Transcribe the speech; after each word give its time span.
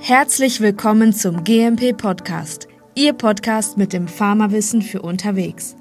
Herzlich 0.00 0.60
willkommen 0.60 1.12
zum 1.12 1.44
GMP 1.44 1.96
Podcast, 1.96 2.68
Ihr 2.94 3.12
Podcast 3.12 3.76
mit 3.76 3.92
dem 3.92 4.08
Pharmawissen 4.08 4.82
für 4.82 5.02
unterwegs. 5.02 5.76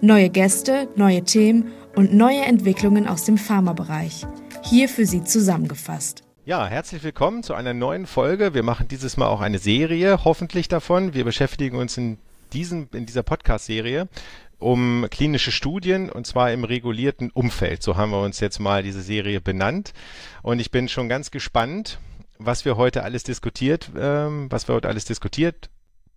Neue 0.00 0.30
Gäste, 0.30 0.88
neue 0.96 1.24
Themen 1.24 1.72
und 1.94 2.14
neue 2.14 2.42
Entwicklungen 2.42 3.06
aus 3.06 3.24
dem 3.24 3.38
Pharmabereich. 3.38 4.26
Hier 4.62 4.88
für 4.88 5.06
Sie 5.06 5.24
zusammengefasst. 5.24 6.22
Ja, 6.44 6.66
herzlich 6.66 7.02
willkommen 7.02 7.42
zu 7.42 7.54
einer 7.54 7.74
neuen 7.74 8.06
Folge. 8.06 8.54
Wir 8.54 8.62
machen 8.62 8.88
dieses 8.88 9.16
Mal 9.16 9.26
auch 9.26 9.40
eine 9.40 9.58
Serie, 9.58 10.24
hoffentlich 10.24 10.68
davon. 10.68 11.12
Wir 11.14 11.24
beschäftigen 11.24 11.76
uns 11.76 11.96
in, 11.96 12.18
diesem, 12.52 12.88
in 12.92 13.06
dieser 13.06 13.22
Podcast-Serie 13.22 14.08
um 14.58 15.06
klinische 15.10 15.52
Studien 15.52 16.10
und 16.10 16.26
zwar 16.26 16.52
im 16.52 16.64
regulierten 16.64 17.30
Umfeld. 17.30 17.82
So 17.82 17.96
haben 17.96 18.10
wir 18.10 18.22
uns 18.22 18.40
jetzt 18.40 18.58
mal 18.58 18.82
diese 18.82 19.02
Serie 19.02 19.40
benannt. 19.40 19.92
Und 20.42 20.60
ich 20.60 20.70
bin 20.70 20.88
schon 20.88 21.08
ganz 21.08 21.30
gespannt, 21.30 21.98
was 22.38 22.64
wir 22.64 22.76
heute 22.76 23.02
alles 23.02 23.22
diskutiert, 23.22 23.90
ähm, 23.98 24.46
was 24.50 24.68
wir 24.68 24.74
heute 24.74 24.88
alles 24.88 25.04
diskutiert 25.04 25.70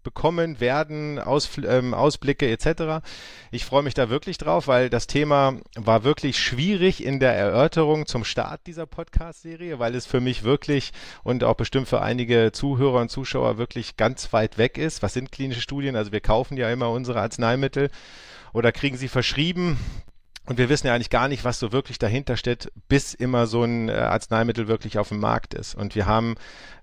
bekommen 0.03 0.59
werden, 0.59 1.20
Aus, 1.20 1.49
ähm, 1.57 1.94
Ausblicke 1.94 2.49
etc. 2.49 3.05
Ich 3.52 3.66
freue 3.66 3.84
mich 3.84 3.94
da 3.94 4.09
wirklich 4.09 4.38
drauf, 4.38 4.67
weil 4.67 4.89
das 4.89 5.08
Thema 5.08 5.58
war 5.75 6.03
wirklich 6.03 6.39
schwierig 6.39 7.03
in 7.03 7.20
der 7.20 7.34
Erörterung 7.34 8.05
zum 8.05 8.23
Start 8.23 8.61
dieser 8.67 8.85
Podcast-Serie, 8.85 9.80
weil 9.80 9.95
es 9.95 10.05
für 10.05 10.21
mich 10.21 10.44
wirklich 10.44 10.91
und 11.23 11.44
auch 11.44 11.55
bestimmt 11.55 11.88
für 11.88 12.02
einige 12.02 12.52
Zuhörer 12.52 13.02
und 13.02 13.09
Zuschauer 13.11 13.58
wirklich 13.58 13.97
ganz 13.97 14.31
weit 14.31 14.58
weg 14.58 14.77
ist. 14.77 15.03
Was 15.03 15.13
sind 15.13 15.31
klinische 15.31 15.61
Studien? 15.61 15.95
Also 15.95 16.11
wir 16.11 16.22
kaufen 16.22 16.58
ja 16.58 16.70
immer 16.72 16.89
unsere 16.89 17.20
Arzneimittel 17.20 17.89
oder 18.53 18.72
kriegen 18.72 18.97
sie 18.97 19.09
verschrieben. 19.09 19.77
Und 20.49 20.58
wir 20.58 20.67
wissen 20.67 20.88
ja 20.88 20.95
eigentlich 20.95 21.12
gar 21.12 21.27
nicht, 21.27 21.45
was 21.45 21.59
so 21.59 21.71
wirklich 21.71 21.99
dahinter 21.99 22.35
steht, 22.35 22.71
bis 22.88 23.13
immer 23.13 23.45
so 23.45 23.63
ein 23.63 23.88
äh, 23.88 23.91
Arzneimittel 23.91 24.67
wirklich 24.67 24.98
auf 24.98 25.09
dem 25.09 25.20
Markt 25.20 25.53
ist. 25.53 25.75
Und 25.75 25.94
wir 25.94 26.08
haben 26.08 26.38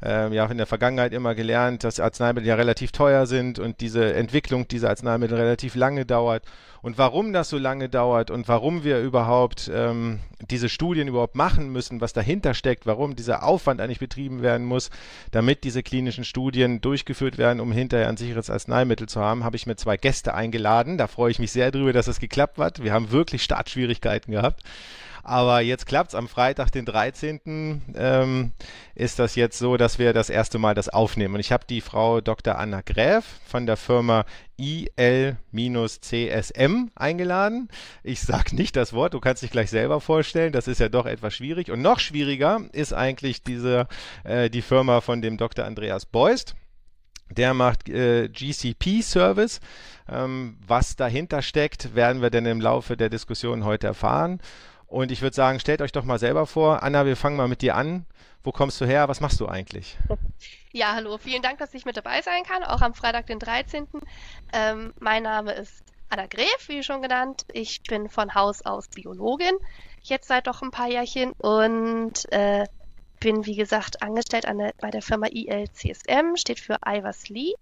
äh, 0.05 0.33
ja 0.33 0.47
in 0.47 0.57
der 0.57 0.67
Vergangenheit 0.67 1.13
immer 1.13 1.35
gelernt, 1.35 1.83
dass 1.83 1.99
Arzneimittel 1.99 2.47
ja 2.47 2.55
relativ 2.55 2.93
teuer 2.93 3.27
sind 3.27 3.59
und 3.59 3.81
diese 3.81 4.15
Entwicklung 4.15 4.69
dieser 4.69 4.91
Arzneimittel 4.91 5.37
relativ 5.37 5.75
lange 5.75 6.07
dauert. 6.07 6.45
Und 6.87 6.99
warum 6.99 7.33
das 7.33 7.49
so 7.49 7.59
lange 7.59 7.89
dauert 7.89 8.31
und 8.31 8.47
warum 8.47 8.85
wir 8.85 9.01
überhaupt 9.01 9.69
ähm, 9.75 10.21
diese 10.51 10.69
Studien 10.69 11.09
überhaupt 11.09 11.35
machen 11.35 11.73
müssen, 11.73 12.01
was 12.01 12.13
dahinter 12.13 12.55
steckt, 12.55 12.87
warum 12.87 13.17
dieser 13.17 13.43
Aufwand 13.43 13.81
eigentlich 13.81 13.99
betrieben 13.99 14.43
werden 14.43 14.65
muss, 14.65 14.91
damit 15.33 15.65
diese 15.65 15.83
klinischen 15.83 16.23
Studien 16.23 16.81
durchgeführt 16.81 17.39
werden, 17.39 17.59
um 17.59 17.73
hinterher 17.73 18.09
ein 18.09 18.17
sicheres 18.17 18.51
Arzneimittel 18.51 19.09
zu 19.09 19.21
haben, 19.21 19.43
habe 19.43 19.57
ich 19.57 19.67
mir 19.67 19.75
zwei 19.75 19.97
Gäste 19.97 20.35
eingeladen. 20.35 20.97
Da 20.97 21.09
freue 21.09 21.33
ich 21.33 21.41
mich 21.41 21.51
sehr 21.51 21.73
drüber, 21.73 21.93
dass 21.93 22.07
es 22.07 22.21
geklappt 22.21 22.59
hat. 22.59 22.81
Wir 22.81 22.93
haben 22.93 23.11
wirklich 23.11 23.43
Startschwierigkeiten 23.57 24.33
gehabt. 24.33 24.63
Aber 25.23 25.61
jetzt 25.61 25.87
klappt 25.87 26.11
es 26.11 26.15
am 26.15 26.29
Freitag, 26.29 26.71
den 26.71 26.85
13. 26.85 27.83
Ähm, 27.97 28.53
ist 28.95 29.19
das 29.19 29.35
jetzt 29.35 29.59
so, 29.59 29.77
dass 29.77 29.99
wir 29.99 30.13
das 30.13 30.31
erste 30.31 30.61
Mal 30.61 30.77
das 30.77 30.89
aufnehmen. 30.89 31.35
Und 31.35 31.41
ich 31.41 31.51
habe 31.51 31.65
die 31.69 31.81
Frau 31.81 32.21
Dr. 32.21 32.57
Anna 32.57 32.81
Gräf 32.83 33.25
von 33.45 33.67
der 33.67 33.77
Firma 33.77 34.25
IL-CSM 34.57 35.33
eingeladen. 36.95 37.69
Ich 38.05 38.21
sage 38.21 38.55
nicht 38.55 38.77
das 38.77 38.93
Wort, 38.93 39.15
du 39.15 39.21
kannst 39.21 39.43
dich 39.43 39.51
gleich 39.51 39.71
selber 39.71 40.01
vorstellen, 40.01 40.53
das 40.53 40.69
ist 40.69 40.79
ja 40.79 40.89
doch 40.89 41.07
etwas 41.07 41.35
schwierig. 41.35 41.73
Und 41.73 41.83
noch 41.83 41.99
schwieriger 41.99 42.61
ist 42.71 42.93
eigentlich 42.93 43.43
diese, 43.43 43.89
äh, 44.23 44.49
die 44.49 44.63
Firma 44.63 45.01
von 45.01 45.23
dem 45.23 45.39
Dr. 45.39 45.65
Andreas 45.65 46.07
Beust. 46.07 46.55
Der 47.31 47.55
macht 47.55 47.89
äh, 47.89 48.29
GCP-Service. 48.29 49.61
Ähm, 50.09 50.59
was 50.67 50.97
dahinter 50.97 51.43
steckt, 51.43 51.95
werden 51.95 52.23
wir 52.23 52.31
denn 52.31 52.47
im 52.47 52.61
Laufe 52.61 52.97
der 52.97 53.09
Diskussion 53.09 53.65
heute 53.65 53.89
erfahren. 53.89 54.41
Und 54.87 55.11
ich 55.11 55.23
würde 55.23 55.35
sagen, 55.35 55.59
stellt 55.59 55.83
euch 55.83 55.93
doch 55.93 56.05
mal 56.05 56.19
selber 56.19 56.47
vor. 56.47 56.83
Anna, 56.83 57.07
wir 57.07 57.17
fangen 57.17 57.37
mal 57.37 57.49
mit 57.49 57.63
dir 57.63 57.75
an. 57.75 58.07
Wo 58.45 58.53
kommst 58.53 58.81
du 58.81 58.85
her? 58.85 59.09
Was 59.09 59.21
machst 59.21 59.41
du 59.41 59.49
eigentlich? 59.49 59.97
Ja, 60.73 60.93
hallo. 60.93 61.17
Vielen 61.17 61.41
Dank, 61.41 61.59
dass 61.59 61.73
ich 61.73 61.87
mit 61.87 61.97
dabei 61.97 62.21
sein 62.21 62.43
kann, 62.43 62.63
auch 62.63 62.83
am 62.83 62.93
Freitag, 62.93 63.27
den 63.29 63.39
13. 63.39 63.87
Ähm, 64.53 64.93
mein 65.01 65.23
Name 65.23 65.53
ist 65.53 65.83
Anna 66.11 66.27
Gref, 66.27 66.69
wie 66.69 66.83
schon 66.83 67.01
genannt. 67.01 67.47
Ich 67.51 67.83
bin 67.83 68.11
von 68.11 68.35
Haus 68.35 68.61
aus 68.61 68.89
Biologin, 68.89 69.57
jetzt 70.03 70.29
seit 70.29 70.47
doch 70.47 70.61
ein 70.61 70.71
paar 70.71 70.89
Jährchen 70.89 71.33
und 71.33 72.31
äh, 72.31 72.67
bin, 73.21 73.47
wie 73.47 73.57
gesagt, 73.57 74.03
angestellt 74.03 74.45
der, 74.45 74.73
bei 74.81 74.91
der 74.91 75.03
Firma 75.03 75.27
ILCSM, 75.29 76.37
steht 76.37 76.61
für 76.61 76.79
Ivers 76.87 77.29
Lee. 77.29 77.55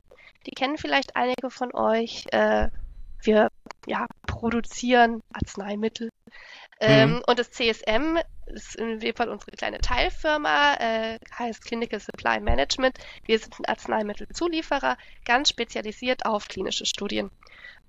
Die 0.46 0.52
kennen 0.52 0.78
vielleicht 0.78 1.16
einige 1.16 1.50
von 1.50 1.74
euch. 1.74 2.24
Äh, 2.32 2.68
wir 3.22 3.48
ja, 3.86 4.06
produzieren 4.26 5.22
Arzneimittel 5.32 6.10
ähm, 6.80 7.10
mhm. 7.10 7.22
und 7.26 7.38
das 7.38 7.50
CSM 7.50 8.18
ist 8.46 8.76
in 8.76 9.00
dem 9.00 9.14
Fall 9.14 9.28
unsere 9.28 9.52
kleine 9.52 9.78
Teilfirma, 9.78 10.74
äh, 10.74 11.18
heißt 11.38 11.64
Clinical 11.64 12.00
Supply 12.00 12.40
Management. 12.40 12.98
Wir 13.24 13.38
sind 13.38 13.58
ein 13.58 13.64
Arzneimittelzulieferer, 13.64 14.98
ganz 15.24 15.48
spezialisiert 15.48 16.26
auf 16.26 16.48
klinische 16.48 16.84
Studien. 16.84 17.30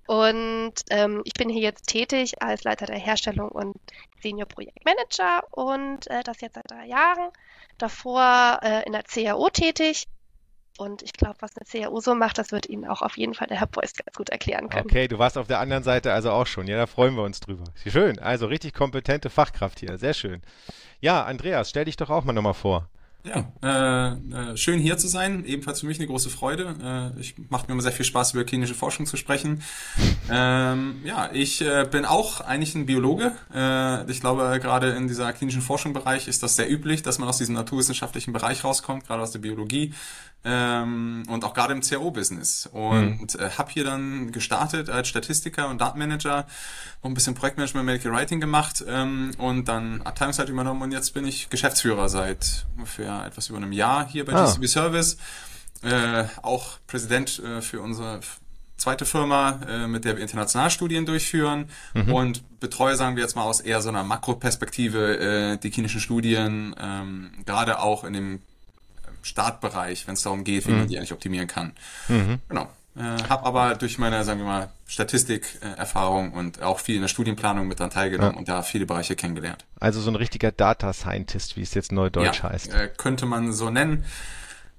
Und 0.08 0.74
ähm, 0.92 1.22
ich 1.26 1.34
bin 1.34 1.50
hier 1.50 1.64
jetzt 1.64 1.88
tätig 1.88 2.42
als 2.42 2.64
Leiter 2.64 2.86
der 2.86 3.00
Herstellung 3.00 3.50
und 3.50 3.76
Senior 4.22 4.48
Projektmanager 4.48 5.44
und 5.52 6.08
äh, 6.08 6.22
das 6.24 6.42
jetzt 6.42 6.56
seit 6.56 6.70
drei 6.70 6.86
Jahren. 6.86 7.32
Davor 7.78 8.60
äh, 8.62 8.86
in 8.86 8.94
der 8.94 9.04
CAO 9.04 9.50
tätig 9.50 10.08
und 10.78 11.02
ich 11.04 11.14
glaube, 11.14 11.36
was 11.40 11.52
eine 11.56 11.66
CAU 11.66 12.02
so 12.02 12.16
macht, 12.16 12.38
das 12.38 12.52
wird 12.52 12.68
Ihnen 12.68 12.86
auch 12.86 13.02
auf 13.02 13.18
jeden 13.18 13.34
Fall 13.34 13.48
der 13.48 13.60
Herr 13.60 13.68
Beuys 13.68 13.94
ganz 13.94 14.16
gut 14.16 14.30
erklären 14.30 14.70
können. 14.70 14.86
Okay, 14.86 15.08
du 15.08 15.18
warst 15.18 15.38
auf 15.38 15.48
der 15.48 15.60
anderen 15.60 15.84
Seite 15.84 16.12
also 16.12 16.32
auch 16.32 16.48
schon. 16.48 16.68
Ja, 16.68 16.76
da 16.76 16.86
freuen 16.86 17.16
wir 17.16 17.24
uns 17.24 17.40
drüber. 17.40 17.64
Schön, 17.88 18.20
also 18.20 18.48
richtig 18.48 18.74
kompetente 18.74 19.30
Fachkraft 19.30 19.80
hier. 19.80 19.98
Sehr 19.98 20.14
schön. 20.14 20.42
Ja, 21.00 21.24
Andreas, 21.24 21.70
stell 21.70 21.86
dich 21.86 21.96
doch 21.96 22.10
auch 22.10 22.26
mal 22.26 22.34
nochmal 22.34 22.54
vor. 22.54 22.90
Ja, 23.26 23.52
äh, 23.64 24.52
äh, 24.52 24.58
schön 24.58 24.80
hier 24.80 24.98
zu 24.98 25.08
sein. 25.08 25.46
Ebenfalls 25.46 25.80
für 25.80 25.88
mich 25.88 25.98
eine 25.98 26.06
große 26.08 26.30
Freude. 26.30 27.14
Äh, 27.18 27.20
ich 27.20 27.36
macht 27.50 27.68
mir 27.68 27.74
immer 27.74 27.82
sehr 27.82 27.92
viel 27.92 28.06
Spaß, 28.06 28.34
über 28.34 28.44
klinische 28.44 28.76
Forschung 28.76 29.08
zu 29.08 29.18
sprechen. 29.18 29.64
Ähm, 30.30 31.02
ja, 31.04 31.30
ich 31.34 31.62
äh, 31.62 31.88
bin 31.90 32.06
auch 32.06 32.42
eigentlich 32.42 32.76
ein 32.76 32.86
Biologe. 32.86 33.32
Äh, 33.54 34.10
ich 34.12 34.22
glaube, 34.22 34.60
gerade 34.62 34.90
in 34.92 35.08
dieser 35.08 35.34
klinischen 35.34 35.64
Forschungsbereich 35.64 36.28
ist 36.28 36.44
das 36.44 36.56
sehr 36.56 36.70
üblich, 36.70 37.02
dass 37.02 37.18
man 37.18 37.28
aus 37.28 37.40
diesem 37.40 37.56
naturwissenschaftlichen 37.56 38.32
Bereich 38.32 38.64
rauskommt, 38.64 39.08
gerade 39.08 39.24
aus 39.24 39.32
der 39.32 39.40
Biologie 39.40 39.94
ähm, 40.46 41.24
und 41.28 41.44
auch 41.44 41.54
gerade 41.54 41.74
im 41.74 41.82
CRO-Business. 41.82 42.70
Und 42.72 43.34
mhm. 43.34 43.40
äh, 43.40 43.50
habe 43.58 43.72
hier 43.72 43.84
dann 43.84 44.32
gestartet 44.32 44.90
als 44.90 45.08
Statistiker 45.08 45.70
und 45.70 45.82
Datenmanager, 45.82 46.46
noch 47.04 47.10
ein 47.10 47.14
bisschen 47.14 47.34
Projektmanagement, 47.34 47.86
Medical 47.86 48.12
Writing 48.12 48.40
gemacht 48.40 48.84
ähm, 48.88 49.32
und 49.38 49.68
dann 49.68 50.02
Abteilungszeit 50.04 50.50
übernommen 50.50 50.84
und 50.84 50.92
jetzt 50.92 51.14
bin 51.14 51.26
ich 51.26 51.50
Geschäftsführer 51.50 52.10
seit 52.10 52.66
ungefähr 52.76 53.15
etwas 53.24 53.50
über 53.50 53.58
einem 53.58 53.72
Jahr 53.72 54.08
hier 54.08 54.26
bei 54.26 54.34
ah. 54.34 54.46
GCB 54.46 54.68
Service. 54.68 55.18
Äh, 55.84 56.26
auch 56.42 56.80
Präsident 56.88 57.40
äh, 57.40 57.62
für 57.62 57.82
unsere 57.82 58.20
zweite 58.78 59.06
Firma, 59.06 59.60
äh, 59.68 59.88
mit 59.88 60.06
der 60.06 60.16
wir 60.16 60.22
international 60.22 60.70
Studien 60.70 61.06
durchführen 61.06 61.70
mhm. 61.94 62.14
und 62.14 62.60
betreue, 62.60 62.96
sagen 62.96 63.16
wir 63.16 63.24
jetzt 63.24 63.36
mal 63.36 63.44
aus 63.44 63.62
eher 63.62 63.82
so 63.82 63.90
einer 63.90 64.04
Makroperspektive, 64.04 65.18
äh, 65.54 65.58
die 65.58 65.72
klinischen 65.72 66.02
Studien, 66.02 66.76
ähm, 66.80 67.32
gerade 67.46 67.80
auch 67.80 68.04
in 68.04 68.14
dem 68.14 68.42
Startbereich, 69.22 70.08
wenn 70.08 70.14
es 70.16 70.22
darum 70.22 70.44
geht, 70.44 70.68
wie 70.68 70.72
mhm. 70.72 70.78
man 70.80 70.88
die 70.88 70.98
eigentlich 70.98 71.14
optimieren 71.14 71.48
kann. 71.48 71.74
Mhm. 72.08 72.40
Genau. 72.50 72.70
Äh, 72.98 73.02
habe 73.30 73.46
aber 73.46 73.76
durch 73.76 73.98
meine, 73.98 74.24
sagen 74.24 74.40
wir 74.40 74.46
mal, 74.46 74.70
Statistikerfahrung 74.88 76.32
und 76.32 76.62
auch 76.62 76.80
viel 76.80 76.96
in 76.96 77.02
der 77.02 77.10
Studienplanung 77.10 77.68
mit 77.68 77.80
dran 77.80 77.90
teilgenommen 77.90 78.34
ja. 78.34 78.40
und 78.40 78.48
da 78.48 78.62
viele 78.62 78.86
Bereiche 78.86 79.16
kennengelernt. 79.16 79.66
Also 79.80 80.00
so 80.00 80.10
ein 80.10 80.16
richtiger 80.16 80.52
Data 80.52 80.94
Scientist, 80.94 81.58
wie 81.58 81.62
es 81.62 81.74
jetzt 81.74 81.92
neudeutsch 81.92 82.44
ja, 82.44 82.50
heißt. 82.52 82.74
Äh, 82.74 82.90
könnte 82.96 83.26
man 83.26 83.52
so 83.52 83.70
nennen. 83.70 84.06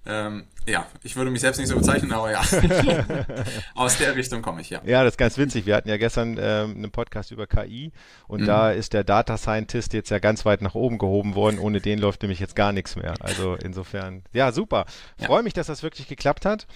Ähm, 0.06 0.44
ja, 0.66 0.86
ich 1.02 1.16
würde 1.16 1.30
mich 1.30 1.40
selbst 1.40 1.58
nicht 1.58 1.68
so 1.68 1.76
bezeichnen, 1.76 2.12
aber 2.12 2.30
ja. 2.30 2.40
Aus 3.74 3.98
der 3.98 4.16
Richtung 4.16 4.42
komme 4.42 4.60
ich, 4.60 4.70
ja. 4.70 4.80
Ja, 4.84 5.04
das 5.04 5.12
ist 5.12 5.18
ganz 5.18 5.38
winzig. 5.38 5.64
Wir 5.66 5.76
hatten 5.76 5.88
ja 5.88 5.96
gestern 5.96 6.36
ähm, 6.40 6.76
einen 6.76 6.90
Podcast 6.90 7.30
über 7.30 7.46
KI 7.46 7.92
und 8.26 8.42
mhm. 8.42 8.46
da 8.46 8.70
ist 8.72 8.92
der 8.92 9.04
Data 9.04 9.36
Scientist 9.36 9.92
jetzt 9.92 10.10
ja 10.10 10.18
ganz 10.18 10.44
weit 10.44 10.62
nach 10.62 10.74
oben 10.74 10.98
gehoben 10.98 11.34
worden. 11.34 11.58
Ohne 11.58 11.80
den 11.80 11.98
läuft 11.98 12.22
nämlich 12.22 12.40
jetzt 12.40 12.56
gar 12.56 12.72
nichts 12.72 12.96
mehr. 12.96 13.14
Also 13.20 13.54
insofern, 13.54 14.22
ja, 14.32 14.50
super. 14.50 14.86
Freue 15.18 15.38
ja. 15.38 15.42
mich, 15.42 15.52
dass 15.52 15.68
das 15.68 15.82
wirklich 15.82 16.08
geklappt 16.08 16.44
hat. 16.44 16.66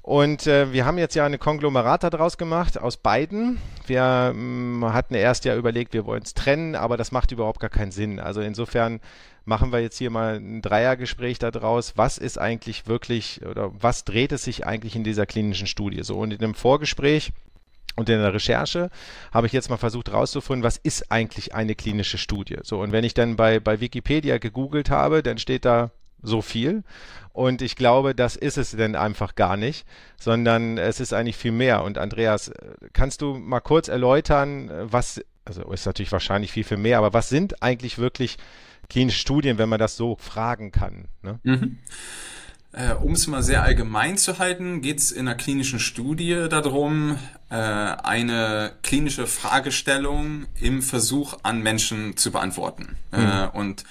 Und 0.00 0.46
äh, 0.46 0.70
wir 0.72 0.84
haben 0.84 0.98
jetzt 0.98 1.14
ja 1.14 1.24
eine 1.24 1.38
Konglomerat 1.38 2.02
daraus 2.02 2.36
gemacht, 2.36 2.78
aus 2.78 2.98
beiden. 2.98 3.58
Wir 3.86 4.32
ähm, 4.34 4.84
hatten 4.92 5.14
erst 5.14 5.46
ja 5.46 5.56
überlegt, 5.56 5.94
wir 5.94 6.04
wollen 6.04 6.22
es 6.22 6.34
trennen, 6.34 6.74
aber 6.76 6.98
das 6.98 7.10
macht 7.10 7.32
überhaupt 7.32 7.58
gar 7.58 7.70
keinen 7.70 7.90
Sinn. 7.90 8.20
Also 8.20 8.42
insofern 8.42 9.00
machen 9.46 9.72
wir 9.72 9.80
jetzt 9.80 9.98
hier 9.98 10.10
mal 10.10 10.36
ein 10.36 10.62
Dreiergespräch 10.62 11.38
daraus. 11.38 11.96
Was 11.96 12.18
ist 12.18 12.38
eigentlich 12.38 12.86
wirklich 12.86 13.33
oder 13.42 13.72
was 13.74 14.04
dreht 14.04 14.32
es 14.32 14.44
sich 14.44 14.66
eigentlich 14.66 14.96
in 14.96 15.04
dieser 15.04 15.26
klinischen 15.26 15.66
Studie? 15.66 16.02
So 16.02 16.18
und 16.18 16.32
in 16.32 16.38
dem 16.38 16.54
Vorgespräch 16.54 17.32
und 17.96 18.08
in 18.08 18.20
der 18.20 18.34
Recherche 18.34 18.90
habe 19.32 19.46
ich 19.46 19.52
jetzt 19.52 19.70
mal 19.70 19.76
versucht 19.76 20.10
herauszufinden, 20.10 20.64
was 20.64 20.78
ist 20.78 21.12
eigentlich 21.12 21.54
eine 21.54 21.74
klinische 21.74 22.18
Studie? 22.18 22.58
So, 22.62 22.80
und 22.80 22.92
wenn 22.92 23.04
ich 23.04 23.14
dann 23.14 23.36
bei, 23.36 23.60
bei 23.60 23.80
Wikipedia 23.80 24.38
gegoogelt 24.38 24.90
habe, 24.90 25.22
dann 25.22 25.38
steht 25.38 25.64
da 25.64 25.90
so 26.22 26.42
viel. 26.42 26.82
Und 27.32 27.62
ich 27.62 27.76
glaube, 27.76 28.14
das 28.14 28.36
ist 28.36 28.58
es 28.58 28.72
denn 28.72 28.96
einfach 28.96 29.34
gar 29.34 29.56
nicht, 29.56 29.86
sondern 30.18 30.78
es 30.78 31.00
ist 31.00 31.12
eigentlich 31.12 31.36
viel 31.36 31.52
mehr. 31.52 31.84
Und 31.84 31.98
Andreas, 31.98 32.52
kannst 32.92 33.22
du 33.22 33.34
mal 33.34 33.60
kurz 33.60 33.88
erläutern, 33.88 34.70
was, 34.84 35.20
also 35.44 35.62
ist 35.72 35.86
natürlich 35.86 36.12
wahrscheinlich 36.12 36.52
viel, 36.52 36.64
viel 36.64 36.76
mehr, 36.76 36.98
aber 36.98 37.12
was 37.12 37.28
sind 37.28 37.62
eigentlich 37.62 37.98
wirklich 37.98 38.38
klinische 38.88 39.18
Studien, 39.18 39.58
wenn 39.58 39.68
man 39.68 39.78
das 39.78 39.96
so 39.96 40.16
fragen 40.16 40.72
kann? 40.72 41.08
Ne? 41.22 41.38
Mhm. 41.42 41.78
Äh, 42.76 42.94
um 42.94 43.12
es 43.12 43.26
mal 43.28 43.42
sehr 43.42 43.62
allgemein 43.62 44.18
zu 44.18 44.38
halten, 44.38 44.80
geht 44.80 44.98
es 44.98 45.12
in 45.12 45.28
einer 45.28 45.36
klinischen 45.36 45.78
Studie 45.78 46.46
darum, 46.50 47.18
äh, 47.48 47.54
eine 47.54 48.72
klinische 48.82 49.28
Fragestellung 49.28 50.46
im 50.60 50.82
Versuch 50.82 51.38
an 51.44 51.62
Menschen 51.62 52.16
zu 52.16 52.32
beantworten. 52.32 52.96
Mhm. 53.12 53.18
Äh, 53.20 53.46
und 53.52 53.84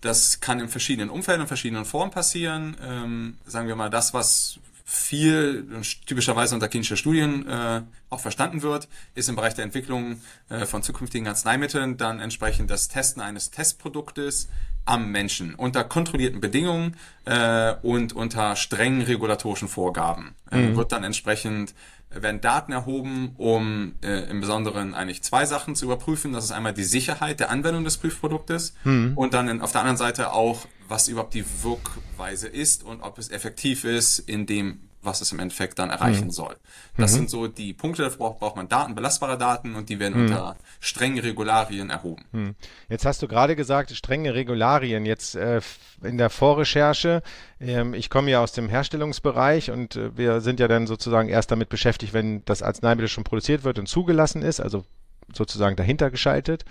das 0.00 0.40
kann 0.40 0.58
in 0.58 0.68
verschiedenen 0.68 1.10
Umfeldern, 1.10 1.42
in 1.42 1.48
verschiedenen 1.48 1.84
Formen 1.84 2.10
passieren. 2.10 2.76
Ähm, 2.82 3.38
sagen 3.46 3.68
wir 3.68 3.76
mal, 3.76 3.88
das, 3.88 4.14
was 4.14 4.58
viel 4.84 5.66
typischerweise 6.04 6.54
unter 6.54 6.68
klinischer 6.68 6.96
Studien 6.96 7.48
äh, 7.48 7.82
auch 8.10 8.20
verstanden 8.20 8.62
wird, 8.62 8.88
ist 9.14 9.28
im 9.28 9.36
Bereich 9.36 9.54
der 9.54 9.64
Entwicklung 9.64 10.20
äh, 10.50 10.66
von 10.66 10.82
zukünftigen 10.82 11.26
Arzneimitteln 11.26 11.96
dann 11.96 12.20
entsprechend 12.20 12.70
das 12.70 12.88
Testen 12.88 13.22
eines 13.22 13.50
Testproduktes 13.50 14.48
am 14.84 15.10
Menschen 15.10 15.54
unter 15.54 15.84
kontrollierten 15.84 16.40
Bedingungen 16.40 16.96
äh, 17.24 17.74
und 17.82 18.12
unter 18.12 18.56
strengen 18.56 19.02
regulatorischen 19.02 19.68
Vorgaben. 19.68 20.34
Äh, 20.50 20.58
mhm. 20.58 20.76
Wird 20.76 20.92
dann 20.92 21.04
entsprechend 21.04 21.74
werden 22.10 22.40
Daten 22.40 22.72
erhoben, 22.72 23.34
um 23.38 23.94
äh, 24.02 24.30
im 24.30 24.40
Besonderen 24.40 24.94
eigentlich 24.94 25.22
zwei 25.22 25.46
Sachen 25.46 25.74
zu 25.74 25.86
überprüfen. 25.86 26.32
Das 26.32 26.44
ist 26.44 26.52
einmal 26.52 26.74
die 26.74 26.84
Sicherheit 26.84 27.40
der 27.40 27.50
Anwendung 27.50 27.84
des 27.84 27.96
Prüfproduktes 27.96 28.74
mhm. 28.84 29.12
und 29.16 29.34
dann 29.34 29.48
in, 29.48 29.60
auf 29.60 29.72
der 29.72 29.80
anderen 29.80 29.96
Seite 29.96 30.32
auch, 30.32 30.66
was 30.88 31.08
überhaupt 31.08 31.34
die 31.34 31.44
Wirkweise 31.62 32.48
ist 32.48 32.84
und 32.84 33.00
ob 33.00 33.18
es 33.18 33.30
effektiv 33.30 33.84
ist 33.84 34.18
in 34.18 34.46
dem, 34.46 34.80
was 35.04 35.20
es 35.20 35.32
im 35.32 35.38
Endeffekt 35.38 35.78
dann 35.78 35.90
erreichen 35.90 36.26
mhm. 36.26 36.30
soll. 36.30 36.56
Das 36.96 37.12
mhm. 37.12 37.16
sind 37.16 37.30
so 37.30 37.46
die 37.46 37.72
Punkte, 37.72 38.02
da 38.02 38.08
braucht, 38.08 38.40
braucht 38.40 38.56
man 38.56 38.68
Daten, 38.68 38.94
belastbare 38.94 39.38
Daten 39.38 39.74
und 39.74 39.88
die 39.88 39.98
werden 39.98 40.14
mhm. 40.14 40.28
unter 40.28 40.56
strengen 40.80 41.18
Regularien 41.18 41.90
erhoben. 41.90 42.24
Mhm. 42.32 42.54
Jetzt 42.88 43.04
hast 43.04 43.22
du 43.22 43.28
gerade 43.28 43.56
gesagt, 43.56 43.90
strenge 43.92 44.34
Regularien. 44.34 45.06
Jetzt 45.06 45.34
äh, 45.34 45.60
in 46.02 46.18
der 46.18 46.30
Vorrecherche, 46.30 47.22
ähm, 47.60 47.94
ich 47.94 48.10
komme 48.10 48.30
ja 48.30 48.40
aus 48.40 48.52
dem 48.52 48.68
Herstellungsbereich 48.68 49.70
und 49.70 49.96
äh, 49.96 50.16
wir 50.16 50.40
sind 50.40 50.60
ja 50.60 50.68
dann 50.68 50.86
sozusagen 50.86 51.28
erst 51.28 51.50
damit 51.50 51.68
beschäftigt, 51.68 52.12
wenn 52.12 52.44
das 52.44 52.62
Arzneimittel 52.62 53.08
schon 53.08 53.24
produziert 53.24 53.64
wird 53.64 53.78
und 53.78 53.88
zugelassen 53.88 54.42
ist, 54.42 54.60
also 54.60 54.84
sozusagen 55.32 55.76
dahinter 55.76 56.10
geschaltet 56.10 56.64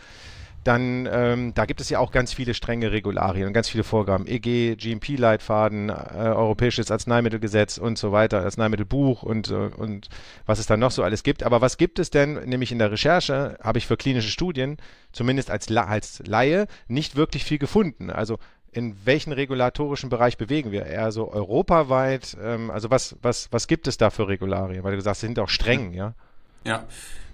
dann 0.64 1.08
ähm, 1.12 1.54
da 1.54 1.66
gibt 1.66 1.82
es 1.82 1.90
ja 1.90 2.00
auch 2.00 2.12
ganz 2.12 2.34
viele 2.34 2.54
strenge 2.54 2.92
Regularien 2.92 3.48
und 3.48 3.54
ganz 3.54 3.70
viele 3.70 3.84
Vorgaben. 3.84 4.28
EG, 4.28 4.76
GMP-Leitfaden, 4.76 5.90
äh, 5.90 5.94
Europäisches 5.94 6.92
Arzneimittelgesetz 6.92 7.78
und 7.78 7.98
so 7.98 8.12
weiter, 8.12 8.44
Arzneimittelbuch 8.44 9.24
und, 9.24 9.50
äh, 9.50 9.54
und 9.54 10.10
was 10.46 10.60
es 10.60 10.66
dann 10.66 10.80
noch 10.80 10.92
so 10.92 11.04
alles 11.04 11.24
gibt. 11.24 11.44
Aber 11.44 11.62
was 11.62 11.78
gibt 11.78 12.00
es 12.00 12.10
denn, 12.10 12.36
nämlich 12.46 12.72
in 12.72 12.80
der 12.80 12.92
Recherche, 12.92 13.58
habe 13.62 13.78
ich 13.78 13.88
für 13.88 13.98
klinische 13.98 14.30
Studien, 14.30 14.78
zumindest 15.12 15.52
als, 15.52 15.70
als 15.72 16.22
Laie, 16.26 16.68
nicht 16.88 17.16
wirklich 17.16 17.44
viel 17.44 17.58
gefunden. 17.58 18.10
Also 18.10 18.40
in 18.72 18.96
welchen 19.06 19.34
regulatorischen 19.34 20.10
Bereich 20.10 20.38
bewegen 20.38 20.72
wir? 20.72 20.86
Eher 20.86 21.12
so 21.12 21.32
europaweit? 21.32 22.38
Ähm, 22.42 22.72
also 22.72 22.90
was, 22.90 23.16
was, 23.22 23.50
was 23.52 23.68
gibt 23.68 23.88
es 23.88 23.98
da 23.98 24.10
für 24.10 24.28
Regularien? 24.28 24.84
Weil 24.84 24.96
du 24.96 25.02
sagst, 25.02 25.22
sie 25.22 25.28
sind 25.28 25.40
auch 25.40 25.50
streng, 25.50 25.94
ja? 25.94 26.14
Ja, 26.64 26.86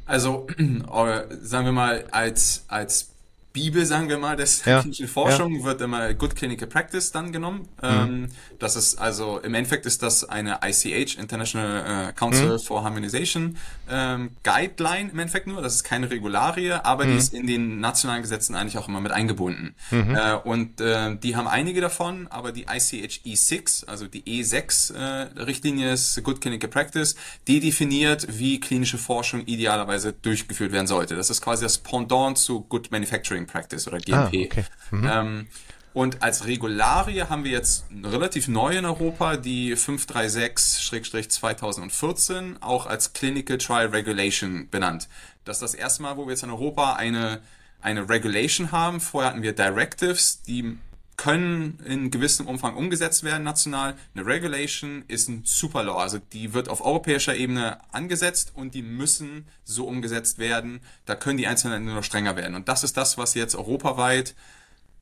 also 0.05 0.47
äh, 0.57 1.23
sagen 1.41 1.65
wir 1.65 1.71
mal, 1.71 2.05
als, 2.11 2.65
als 2.67 3.11
Bibel, 3.59 3.85
sagen 3.85 4.07
wir 4.07 4.17
mal, 4.17 4.37
des 4.37 4.63
ja. 4.63 4.79
klinischen 4.79 5.09
Forschung 5.09 5.53
ja. 5.59 5.63
wird 5.65 5.81
immer 5.81 6.13
Good 6.13 6.35
Clinical 6.35 6.67
Practice 6.67 7.11
dann 7.11 7.33
genommen. 7.33 7.67
Mhm. 7.81 7.89
Ähm, 7.89 8.27
das 8.57 8.77
ist 8.77 8.97
also 8.99 9.39
im 9.39 9.53
Endeffekt 9.53 9.85
ist 9.85 10.01
das 10.01 10.23
eine 10.23 10.59
ICH 10.63 11.17
International 11.17 12.09
äh, 12.09 12.13
Council 12.13 12.53
mhm. 12.53 12.59
for 12.59 12.85
Harmonization 12.85 13.57
ähm, 13.89 14.31
Guideline 14.43 15.11
im 15.11 15.19
Endeffekt 15.19 15.47
nur. 15.47 15.61
Das 15.61 15.75
ist 15.75 15.83
keine 15.83 16.09
Regularie, 16.09 16.71
aber 16.71 17.03
mhm. 17.03 17.11
die 17.11 17.17
ist 17.17 17.33
in 17.33 17.47
den 17.47 17.81
nationalen 17.81 18.21
Gesetzen 18.21 18.55
eigentlich 18.55 18.77
auch 18.77 18.87
immer 18.87 19.01
mit 19.01 19.11
eingebunden. 19.11 19.75
Mhm. 19.91 20.15
Äh, 20.15 20.35
und 20.35 20.79
äh, 20.79 21.17
die 21.17 21.35
haben 21.35 21.47
einige 21.47 21.81
davon, 21.81 22.27
aber 22.29 22.53
die 22.53 22.63
ICH 22.63 23.25
E6, 23.25 23.87
also 23.87 24.07
die 24.07 24.23
E6 24.23 24.93
äh, 24.93 25.41
Richtlinie 25.41 25.91
ist 25.91 26.23
Good 26.23 26.39
Clinical 26.39 26.69
Practice, 26.69 27.15
die 27.47 27.59
definiert, 27.59 28.25
wie 28.29 28.61
klinische 28.61 28.97
Forschung 28.97 29.45
idealerweise 29.45 30.13
durchgeführt 30.13 30.71
werden 30.71 30.87
sollte. 30.87 31.17
Das 31.17 31.29
ist 31.29 31.41
quasi 31.41 31.63
das 31.63 31.77
Pendant 31.77 32.37
zu 32.37 32.61
Good 32.61 32.91
Manufacturing 32.91 33.48
Practice 33.51 33.87
oder 33.87 33.99
GMP. 33.99 34.13
Ah, 34.13 34.27
okay. 34.27 34.65
mhm. 34.91 35.09
ähm, 35.11 35.47
und 35.93 36.21
als 36.21 36.45
Regularie 36.45 37.23
haben 37.23 37.43
wir 37.43 37.49
jetzt 37.51 37.85
relativ 38.03 38.47
neu 38.47 38.77
in 38.77 38.85
Europa 38.85 39.37
die 39.37 39.75
536-2014 39.75 42.61
auch 42.61 42.85
als 42.85 43.13
Clinical 43.13 43.57
Trial 43.57 43.87
Regulation 43.87 44.69
benannt. 44.69 45.07
Das 45.45 45.55
ist 45.57 45.61
das 45.61 45.73
erste 45.73 46.03
Mal, 46.03 46.15
wo 46.15 46.25
wir 46.25 46.31
jetzt 46.31 46.43
in 46.43 46.51
Europa 46.51 46.93
eine, 46.93 47.41
eine 47.81 48.07
Regulation 48.07 48.71
haben. 48.71 49.01
Vorher 49.01 49.31
hatten 49.31 49.41
wir 49.41 49.53
Directives, 49.53 50.43
die 50.43 50.77
können 51.19 51.79
in 51.85 52.11
gewissem 52.11 52.47
Umfang 52.47 52.77
umgesetzt 52.77 53.25
werden 53.25 53.43
national. 53.43 53.95
Eine 54.15 54.25
Regulation 54.25 55.03
ist 55.09 55.27
ein 55.27 55.41
Superlaw, 55.43 55.99
also 55.99 56.17
die 56.17 56.53
wird 56.53 56.69
auf 56.69 56.79
europäischer 56.79 57.35
Ebene 57.35 57.77
angesetzt 57.91 58.53
und 58.55 58.73
die 58.73 58.81
müssen 58.81 59.45
so 59.65 59.85
umgesetzt 59.85 60.39
werden. 60.39 60.79
Da 61.05 61.15
können 61.15 61.37
die 61.37 61.45
einzelnen 61.45 61.73
Länder 61.73 61.93
nur 61.95 62.03
strenger 62.03 62.37
werden. 62.37 62.55
Und 62.55 62.69
das 62.69 62.85
ist 62.85 62.95
das, 62.95 63.17
was 63.17 63.33
jetzt 63.33 63.55
europaweit 63.55 64.33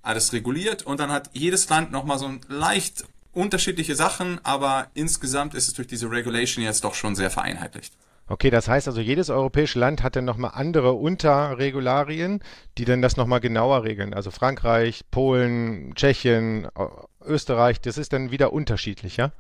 alles 0.02 0.34
reguliert. 0.34 0.82
Und 0.82 1.00
dann 1.00 1.12
hat 1.12 1.30
jedes 1.34 1.70
Land 1.70 1.92
nochmal 1.92 2.18
so 2.18 2.26
ein 2.26 2.42
leicht 2.48 3.06
unterschiedliche 3.34 3.96
Sachen, 3.96 4.44
aber 4.44 4.88
insgesamt 4.96 5.54
ist 5.54 5.68
es 5.68 5.76
durch 5.76 5.88
diese 5.88 6.10
Regulation 6.10 6.66
jetzt 6.66 6.84
doch 6.84 6.96
schon 6.96 7.16
sehr 7.16 7.30
vereinheitlicht. 7.30 7.94
Okay, 8.30 8.50
das 8.50 8.68
heißt 8.68 8.88
also, 8.88 9.00
jedes 9.00 9.30
europäische 9.30 9.80
Land 9.80 10.04
hat 10.04 10.16
dann 10.16 10.26
nochmal 10.26 10.52
andere 10.54 10.94
Unterregularien, 10.94 12.42
die 12.78 12.86
dann 12.86 13.02
das 13.02 13.16
nochmal 13.16 13.40
genauer 13.40 13.84
regeln. 13.84 14.14
Also 14.14 14.32
Frankreich, 14.32 15.04
Polen, 15.12 15.94
Tschechien, 15.96 16.68
Österreich, 17.26 17.80
das 17.80 17.98
ist 17.98 18.12
dann 18.12 18.32
wieder 18.32 18.52
unterschiedlich, 18.52 19.18
ja? 19.18 19.32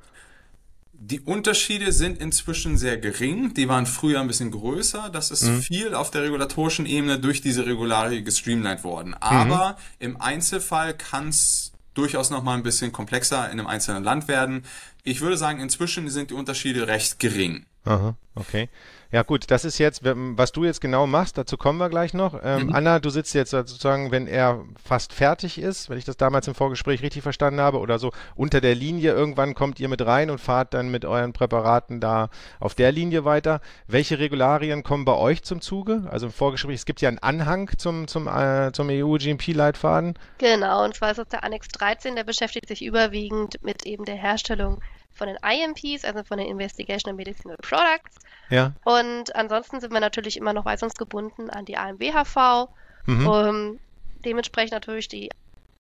Die 1.00 1.20
Unterschiede 1.20 1.92
sind 1.92 2.20
inzwischen 2.20 2.76
sehr 2.76 2.98
gering. 2.98 3.54
Die 3.54 3.70
waren 3.70 3.86
früher 3.86 4.20
ein 4.20 4.28
bisschen 4.28 4.50
größer. 4.50 5.10
Das 5.14 5.30
ist 5.30 5.44
mhm. 5.44 5.62
viel 5.62 5.94
auf 5.94 6.10
der 6.10 6.24
regulatorischen 6.24 6.88
Ebene 6.88 7.20
durch 7.20 7.42
diese 7.42 7.68
Regularie 7.68 8.24
gestreamlined 8.24 8.84
worden. 8.84 9.14
Aber 9.14 9.72
mhm. 9.72 9.76
im 10.00 10.22
Einzelfall 10.22 10.96
kann 10.96 11.30
es 11.30 11.72
durchaus 11.94 12.32
nochmal 12.32 12.58
ein 12.58 12.64
bisschen 12.64 12.92
komplexer 12.92 13.46
in 13.46 13.60
einem 13.60 13.68
einzelnen 13.68 14.04
Land 14.04 14.28
werden. 14.28 14.64
Ich 15.04 15.22
würde 15.22 15.38
sagen, 15.38 15.60
inzwischen 15.60 16.10
sind 16.10 16.32
die 16.32 16.36
Unterschiede 16.36 16.88
recht 16.88 17.20
gering. 17.20 17.66
Aha, 17.88 18.16
okay. 18.36 18.70
Ja 19.10 19.24
gut, 19.24 19.50
das 19.50 19.64
ist 19.64 19.78
jetzt, 19.78 20.02
was 20.04 20.52
du 20.52 20.66
jetzt 20.66 20.82
genau 20.82 21.08
machst, 21.08 21.38
dazu 21.38 21.56
kommen 21.56 21.80
wir 21.80 21.90
gleich 21.90 22.14
noch. 22.14 22.38
Ähm, 22.44 22.68
mhm. 22.68 22.76
Anna, 22.76 23.00
du 23.00 23.10
sitzt 23.10 23.34
jetzt 23.34 23.52
sozusagen, 23.52 24.12
wenn 24.12 24.28
er 24.28 24.66
fast 24.84 25.14
fertig 25.14 25.58
ist, 25.58 25.90
wenn 25.90 25.98
ich 25.98 26.04
das 26.04 26.18
damals 26.18 26.48
im 26.50 26.56
Vorgespräch 26.56 27.02
richtig 27.02 27.24
verstanden 27.24 27.62
habe, 27.62 27.80
oder 27.80 28.00
so 28.00 28.12
unter 28.36 28.60
der 28.60 28.76
Linie, 28.76 29.14
irgendwann 29.14 29.56
kommt 29.56 29.80
ihr 29.80 29.88
mit 29.88 30.06
rein 30.06 30.30
und 30.30 30.40
fahrt 30.40 30.74
dann 30.74 30.90
mit 30.90 31.06
euren 31.06 31.32
Präparaten 31.32 32.02
da 32.02 32.30
auf 32.60 32.76
der 32.76 32.92
Linie 32.92 33.24
weiter. 33.24 33.62
Welche 33.88 34.20
Regularien 34.20 34.84
kommen 34.84 35.06
bei 35.06 35.16
euch 35.16 35.44
zum 35.44 35.62
Zuge? 35.62 36.04
Also 36.12 36.26
im 36.26 36.34
Vorgespräch, 36.34 36.76
es 36.76 36.86
gibt 36.86 37.00
ja 37.00 37.08
einen 37.08 37.20
Anhang 37.20 37.72
zum, 37.78 38.10
zum, 38.10 38.28
äh, 38.28 38.72
zum 38.74 38.90
EU-GMP-Leitfaden. 38.90 40.16
Genau, 40.38 40.84
und 40.84 40.96
zwar 40.96 41.12
ist 41.12 41.18
das 41.18 41.30
der 41.30 41.46
Annex 41.46 41.70
13, 41.70 42.16
der 42.18 42.26
beschäftigt 42.26 42.68
sich 42.68 42.84
überwiegend 42.84 43.64
mit 43.64 43.86
eben 43.86 44.04
der 44.04 44.16
Herstellung 44.16 44.82
von 45.18 45.28
den 45.28 45.38
IMPs, 45.38 46.06
also 46.06 46.24
von 46.24 46.38
den 46.38 46.48
Investigational 46.48 47.16
Medicinal 47.16 47.58
Products. 47.58 48.16
Ja. 48.50 48.74
Und 48.84 49.36
ansonsten 49.36 49.82
sind 49.82 49.92
wir 49.92 50.00
natürlich 50.00 50.38
immer 50.38 50.54
noch 50.54 50.66
weisungsgebunden 50.66 51.50
an 51.50 51.66
die 51.66 51.78
AMBHV. 51.78 52.70
Mhm. 53.06 53.28
Um, 53.28 53.80
dementsprechend 54.24 54.74
natürlich 54.74 55.08
die 55.08 55.30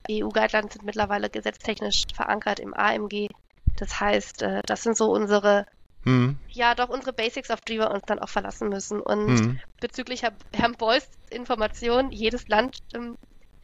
EU-Guidelines 0.10 0.74
sind 0.74 0.86
mittlerweile 0.86 1.30
gesetztechnisch 1.30 2.04
verankert 2.14 2.60
im 2.60 2.74
AMG. 2.74 3.30
Das 3.78 4.00
heißt, 4.00 4.42
äh, 4.42 4.62
das 4.66 4.84
sind 4.84 4.98
so 4.98 5.12
unsere, 5.12 5.66
mhm. 6.04 6.38
ja 6.50 6.76
doch 6.76 6.90
unsere 6.90 7.14
Basics, 7.14 7.52
auf 7.52 7.62
die 7.62 7.78
wir 7.78 7.92
uns 7.92 8.04
dann 8.06 8.20
auch 8.20 8.30
verlassen 8.30 8.70
müssen. 8.70 9.02
Und 9.02 9.28
mhm. 9.28 9.60
bezüglich 9.80 10.24
Herrn 10.54 10.74
Beuys 10.78 11.08
Information, 11.30 12.12
jedes 12.12 12.48
Land 12.48 12.80
ähm, 12.94 13.18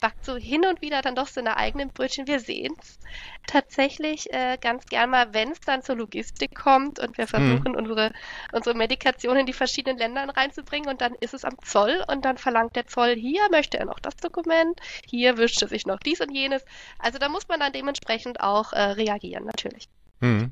backt 0.03 0.25
so 0.25 0.35
hin 0.35 0.65
und 0.65 0.81
wieder 0.81 1.01
dann 1.01 1.15
doch 1.15 1.27
seine 1.27 1.55
eigenen 1.55 1.87
Brötchen. 1.87 2.27
Wir 2.27 2.41
sehen 2.41 2.75
es 2.77 2.99
tatsächlich 3.47 4.33
äh, 4.33 4.57
ganz 4.59 4.85
gern 4.87 5.09
mal, 5.09 5.33
wenn 5.33 5.53
es 5.53 5.61
dann 5.61 5.81
zur 5.81 5.95
Logistik 5.95 6.53
kommt 6.53 6.99
und 6.99 7.17
wir 7.17 7.25
versuchen, 7.25 7.71
mhm. 7.71 7.77
unsere, 7.77 8.11
unsere 8.51 8.75
Medikation 8.75 9.37
in 9.37 9.45
die 9.45 9.53
verschiedenen 9.53 9.97
Ländern 9.97 10.29
reinzubringen 10.29 10.89
und 10.89 10.99
dann 10.99 11.15
ist 11.21 11.33
es 11.33 11.45
am 11.45 11.55
Zoll 11.63 12.03
und 12.09 12.25
dann 12.25 12.37
verlangt 12.37 12.75
der 12.75 12.85
Zoll, 12.85 13.15
hier 13.15 13.47
möchte 13.49 13.79
er 13.79 13.85
noch 13.85 14.01
das 14.01 14.17
Dokument, 14.17 14.77
hier 15.07 15.37
wünscht 15.37 15.61
er 15.61 15.69
sich 15.69 15.85
noch 15.85 15.99
dies 15.99 16.19
und 16.19 16.33
jenes. 16.33 16.65
Also 16.99 17.17
da 17.17 17.29
muss 17.29 17.47
man 17.47 17.61
dann 17.61 17.71
dementsprechend 17.71 18.41
auch 18.41 18.73
äh, 18.73 18.81
reagieren, 18.81 19.45
natürlich. 19.45 19.87
Mhm. 20.19 20.51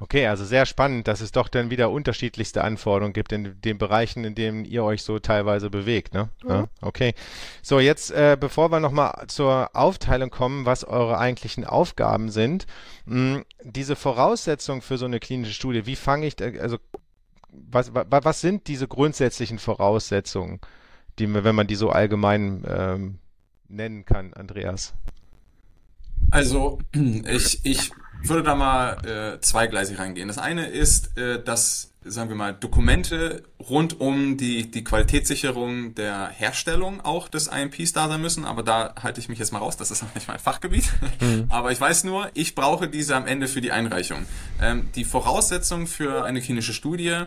Okay, 0.00 0.26
also 0.26 0.44
sehr 0.44 0.66
spannend, 0.66 1.06
dass 1.06 1.20
es 1.20 1.30
doch 1.30 1.48
dann 1.48 1.70
wieder 1.70 1.90
unterschiedlichste 1.90 2.64
Anforderungen 2.64 3.12
gibt 3.12 3.32
in 3.32 3.60
den 3.60 3.78
Bereichen, 3.78 4.24
in 4.24 4.34
denen 4.34 4.64
ihr 4.64 4.82
euch 4.82 5.02
so 5.02 5.20
teilweise 5.20 5.70
bewegt. 5.70 6.14
Ne? 6.14 6.30
Mhm. 6.42 6.50
Ja, 6.50 6.64
okay. 6.80 7.14
So, 7.62 7.78
jetzt, 7.78 8.10
äh, 8.10 8.36
bevor 8.38 8.72
wir 8.72 8.80
nochmal 8.80 9.26
zur 9.28 9.70
Aufteilung 9.72 10.30
kommen, 10.30 10.66
was 10.66 10.82
eure 10.82 11.18
eigentlichen 11.18 11.64
Aufgaben 11.64 12.30
sind, 12.30 12.66
mh, 13.06 13.36
hm, 13.36 13.44
diese 13.62 13.94
Voraussetzungen 13.94 14.82
für 14.82 14.98
so 14.98 15.04
eine 15.04 15.20
klinische 15.20 15.54
Studie, 15.54 15.86
wie 15.86 15.96
fange 15.96 16.26
ich, 16.26 16.42
also 16.42 16.78
was, 17.50 17.94
was, 17.94 18.06
was 18.10 18.40
sind 18.40 18.66
diese 18.66 18.88
grundsätzlichen 18.88 19.60
Voraussetzungen, 19.60 20.60
die, 21.20 21.32
wenn 21.32 21.54
man 21.54 21.68
die 21.68 21.76
so 21.76 21.90
allgemein 21.90 22.64
ähm, 22.66 23.18
nennen 23.68 24.04
kann, 24.04 24.34
Andreas? 24.34 24.92
Also 26.30 26.80
ich, 26.92 27.64
ich 27.64 27.92
würde 28.28 28.42
da 28.42 28.54
mal 28.54 29.34
äh, 29.36 29.40
zweigleisig 29.40 29.98
reingehen. 29.98 30.28
Das 30.28 30.38
eine 30.38 30.66
ist, 30.66 31.16
äh, 31.18 31.42
dass, 31.42 31.92
sagen 32.04 32.28
wir 32.28 32.36
mal, 32.36 32.54
Dokumente 32.54 33.42
rund 33.58 34.00
um 34.00 34.36
die, 34.36 34.70
die 34.70 34.84
Qualitätssicherung 34.84 35.94
der 35.94 36.28
Herstellung 36.28 37.00
auch 37.00 37.28
des 37.28 37.48
IMPs 37.48 37.92
da 37.92 38.08
sein 38.08 38.20
müssen, 38.20 38.44
aber 38.44 38.62
da 38.62 38.94
halte 39.02 39.20
ich 39.20 39.28
mich 39.28 39.38
jetzt 39.38 39.52
mal 39.52 39.58
raus, 39.58 39.76
das 39.76 39.90
ist 39.90 40.02
noch 40.02 40.14
nicht 40.14 40.28
mein 40.28 40.38
Fachgebiet. 40.38 40.90
Mhm. 41.20 41.46
Aber 41.50 41.72
ich 41.72 41.80
weiß 41.80 42.04
nur, 42.04 42.30
ich 42.34 42.54
brauche 42.54 42.88
diese 42.88 43.16
am 43.16 43.26
Ende 43.26 43.48
für 43.48 43.60
die 43.60 43.72
Einreichung. 43.72 44.26
Ähm, 44.60 44.88
die 44.94 45.04
Voraussetzung 45.04 45.86
für 45.86 46.24
eine 46.24 46.40
klinische 46.40 46.72
Studie 46.72 47.24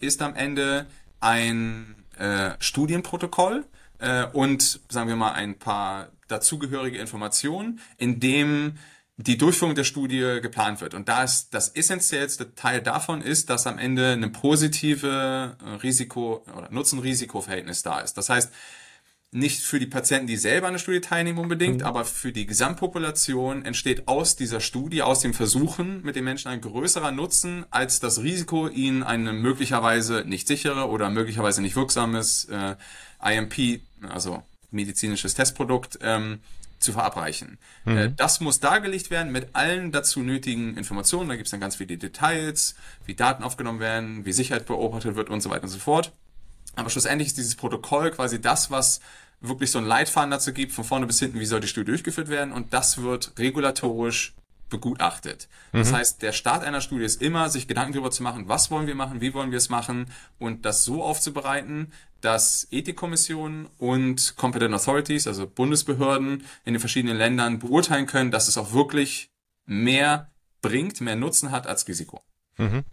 ist 0.00 0.22
am 0.22 0.34
Ende 0.34 0.86
ein 1.20 1.94
äh, 2.18 2.52
Studienprotokoll 2.58 3.64
äh, 3.98 4.26
und, 4.26 4.80
sagen 4.88 5.08
wir 5.08 5.16
mal, 5.16 5.32
ein 5.32 5.58
paar 5.58 6.08
dazugehörige 6.28 6.98
Informationen, 6.98 7.80
in 7.98 8.20
dem 8.20 8.78
die 9.22 9.36
Durchführung 9.36 9.74
der 9.74 9.84
Studie 9.84 10.38
geplant 10.40 10.80
wird. 10.80 10.94
Und 10.94 11.08
da 11.08 11.24
ist 11.24 11.52
das 11.52 11.68
essentiellste 11.68 12.54
Teil 12.54 12.80
davon 12.80 13.20
ist, 13.20 13.50
dass 13.50 13.66
am 13.66 13.78
Ende 13.78 14.12
eine 14.12 14.30
positive 14.30 15.56
äh, 15.62 15.70
Risiko- 15.76 16.42
oder 16.56 16.70
Nutzen-Risiko-Verhältnis 16.70 17.82
da 17.82 18.00
ist. 18.00 18.14
Das 18.14 18.30
heißt, 18.30 18.50
nicht 19.32 19.60
für 19.60 19.78
die 19.78 19.86
Patienten, 19.86 20.26
die 20.26 20.36
selber 20.36 20.66
an 20.66 20.72
der 20.72 20.80
Studie 20.80 21.00
teilnehmen 21.00 21.38
unbedingt, 21.38 21.80
mhm. 21.80 21.86
aber 21.86 22.04
für 22.04 22.32
die 22.32 22.46
Gesamtpopulation 22.46 23.64
entsteht 23.64 24.08
aus 24.08 24.36
dieser 24.36 24.60
Studie, 24.60 25.02
aus 25.02 25.20
dem 25.20 25.34
Versuchen 25.34 26.02
mit 26.02 26.16
den 26.16 26.24
Menschen 26.24 26.48
ein 26.48 26.60
größerer 26.60 27.12
Nutzen 27.12 27.64
als 27.70 28.00
das 28.00 28.22
Risiko, 28.22 28.68
ihnen 28.68 29.02
ein 29.02 29.24
möglicherweise 29.40 30.24
nicht 30.26 30.48
sichere 30.48 30.88
oder 30.88 31.10
möglicherweise 31.10 31.62
nicht 31.62 31.76
wirksames 31.76 32.46
äh, 32.46 32.74
IMP, 33.22 33.82
also 34.08 34.42
medizinisches 34.70 35.34
Testprodukt, 35.34 35.98
ähm, 36.02 36.40
zu 36.80 36.92
verabreichen. 36.92 37.58
Mhm. 37.84 37.96
Äh, 37.96 38.12
das 38.16 38.40
muss 38.40 38.60
dargelegt 38.60 39.10
werden 39.10 39.30
mit 39.32 39.54
allen 39.54 39.92
dazu 39.92 40.20
nötigen 40.20 40.76
Informationen. 40.76 41.28
Da 41.28 41.36
gibt 41.36 41.46
es 41.46 41.50
dann 41.50 41.60
ganz 41.60 41.76
viele 41.76 41.96
Details, 41.96 42.74
wie 43.06 43.14
Daten 43.14 43.44
aufgenommen 43.44 43.80
werden, 43.80 44.24
wie 44.24 44.32
Sicherheit 44.32 44.66
beobachtet 44.66 45.14
wird 45.14 45.30
und 45.30 45.40
so 45.40 45.50
weiter 45.50 45.64
und 45.64 45.68
so 45.68 45.78
fort. 45.78 46.12
Aber 46.76 46.90
schlussendlich 46.90 47.28
ist 47.28 47.36
dieses 47.36 47.56
Protokoll 47.56 48.10
quasi 48.10 48.40
das, 48.40 48.70
was 48.70 49.00
wirklich 49.40 49.70
so 49.70 49.78
ein 49.78 49.84
Leitfaden 49.84 50.30
dazu 50.30 50.52
gibt, 50.52 50.72
von 50.72 50.84
vorne 50.84 51.06
bis 51.06 51.18
hinten, 51.18 51.40
wie 51.40 51.46
soll 51.46 51.60
die 51.60 51.68
Studie 51.68 51.86
durchgeführt 51.86 52.28
werden. 52.28 52.52
Und 52.52 52.72
das 52.72 52.98
wird 53.02 53.32
regulatorisch 53.38 54.34
begutachtet. 54.70 55.48
Das 55.72 55.90
mhm. 55.90 55.96
heißt, 55.96 56.22
der 56.22 56.32
Start 56.32 56.64
einer 56.64 56.80
Studie 56.80 57.04
ist 57.04 57.20
immer, 57.20 57.50
sich 57.50 57.66
Gedanken 57.68 57.92
darüber 57.92 58.10
zu 58.10 58.22
machen, 58.22 58.48
was 58.48 58.70
wollen 58.70 58.86
wir 58.86 58.94
machen, 58.94 59.20
wie 59.20 59.34
wollen 59.34 59.50
wir 59.50 59.58
es 59.58 59.68
machen 59.68 60.06
und 60.38 60.64
das 60.64 60.84
so 60.84 61.02
aufzubereiten, 61.02 61.92
dass 62.20 62.66
Ethikkommissionen 62.70 63.68
und 63.78 64.36
Competent 64.36 64.74
Authorities, 64.74 65.26
also 65.26 65.46
Bundesbehörden 65.46 66.44
in 66.64 66.74
den 66.74 66.80
verschiedenen 66.80 67.16
Ländern 67.16 67.58
beurteilen 67.58 68.06
können, 68.06 68.30
dass 68.30 68.48
es 68.48 68.58
auch 68.58 68.72
wirklich 68.72 69.30
mehr 69.66 70.30
bringt, 70.62 71.00
mehr 71.00 71.16
Nutzen 71.16 71.50
hat 71.50 71.66
als 71.66 71.86
Risiko. 71.88 72.22
Mhm. 72.60 72.84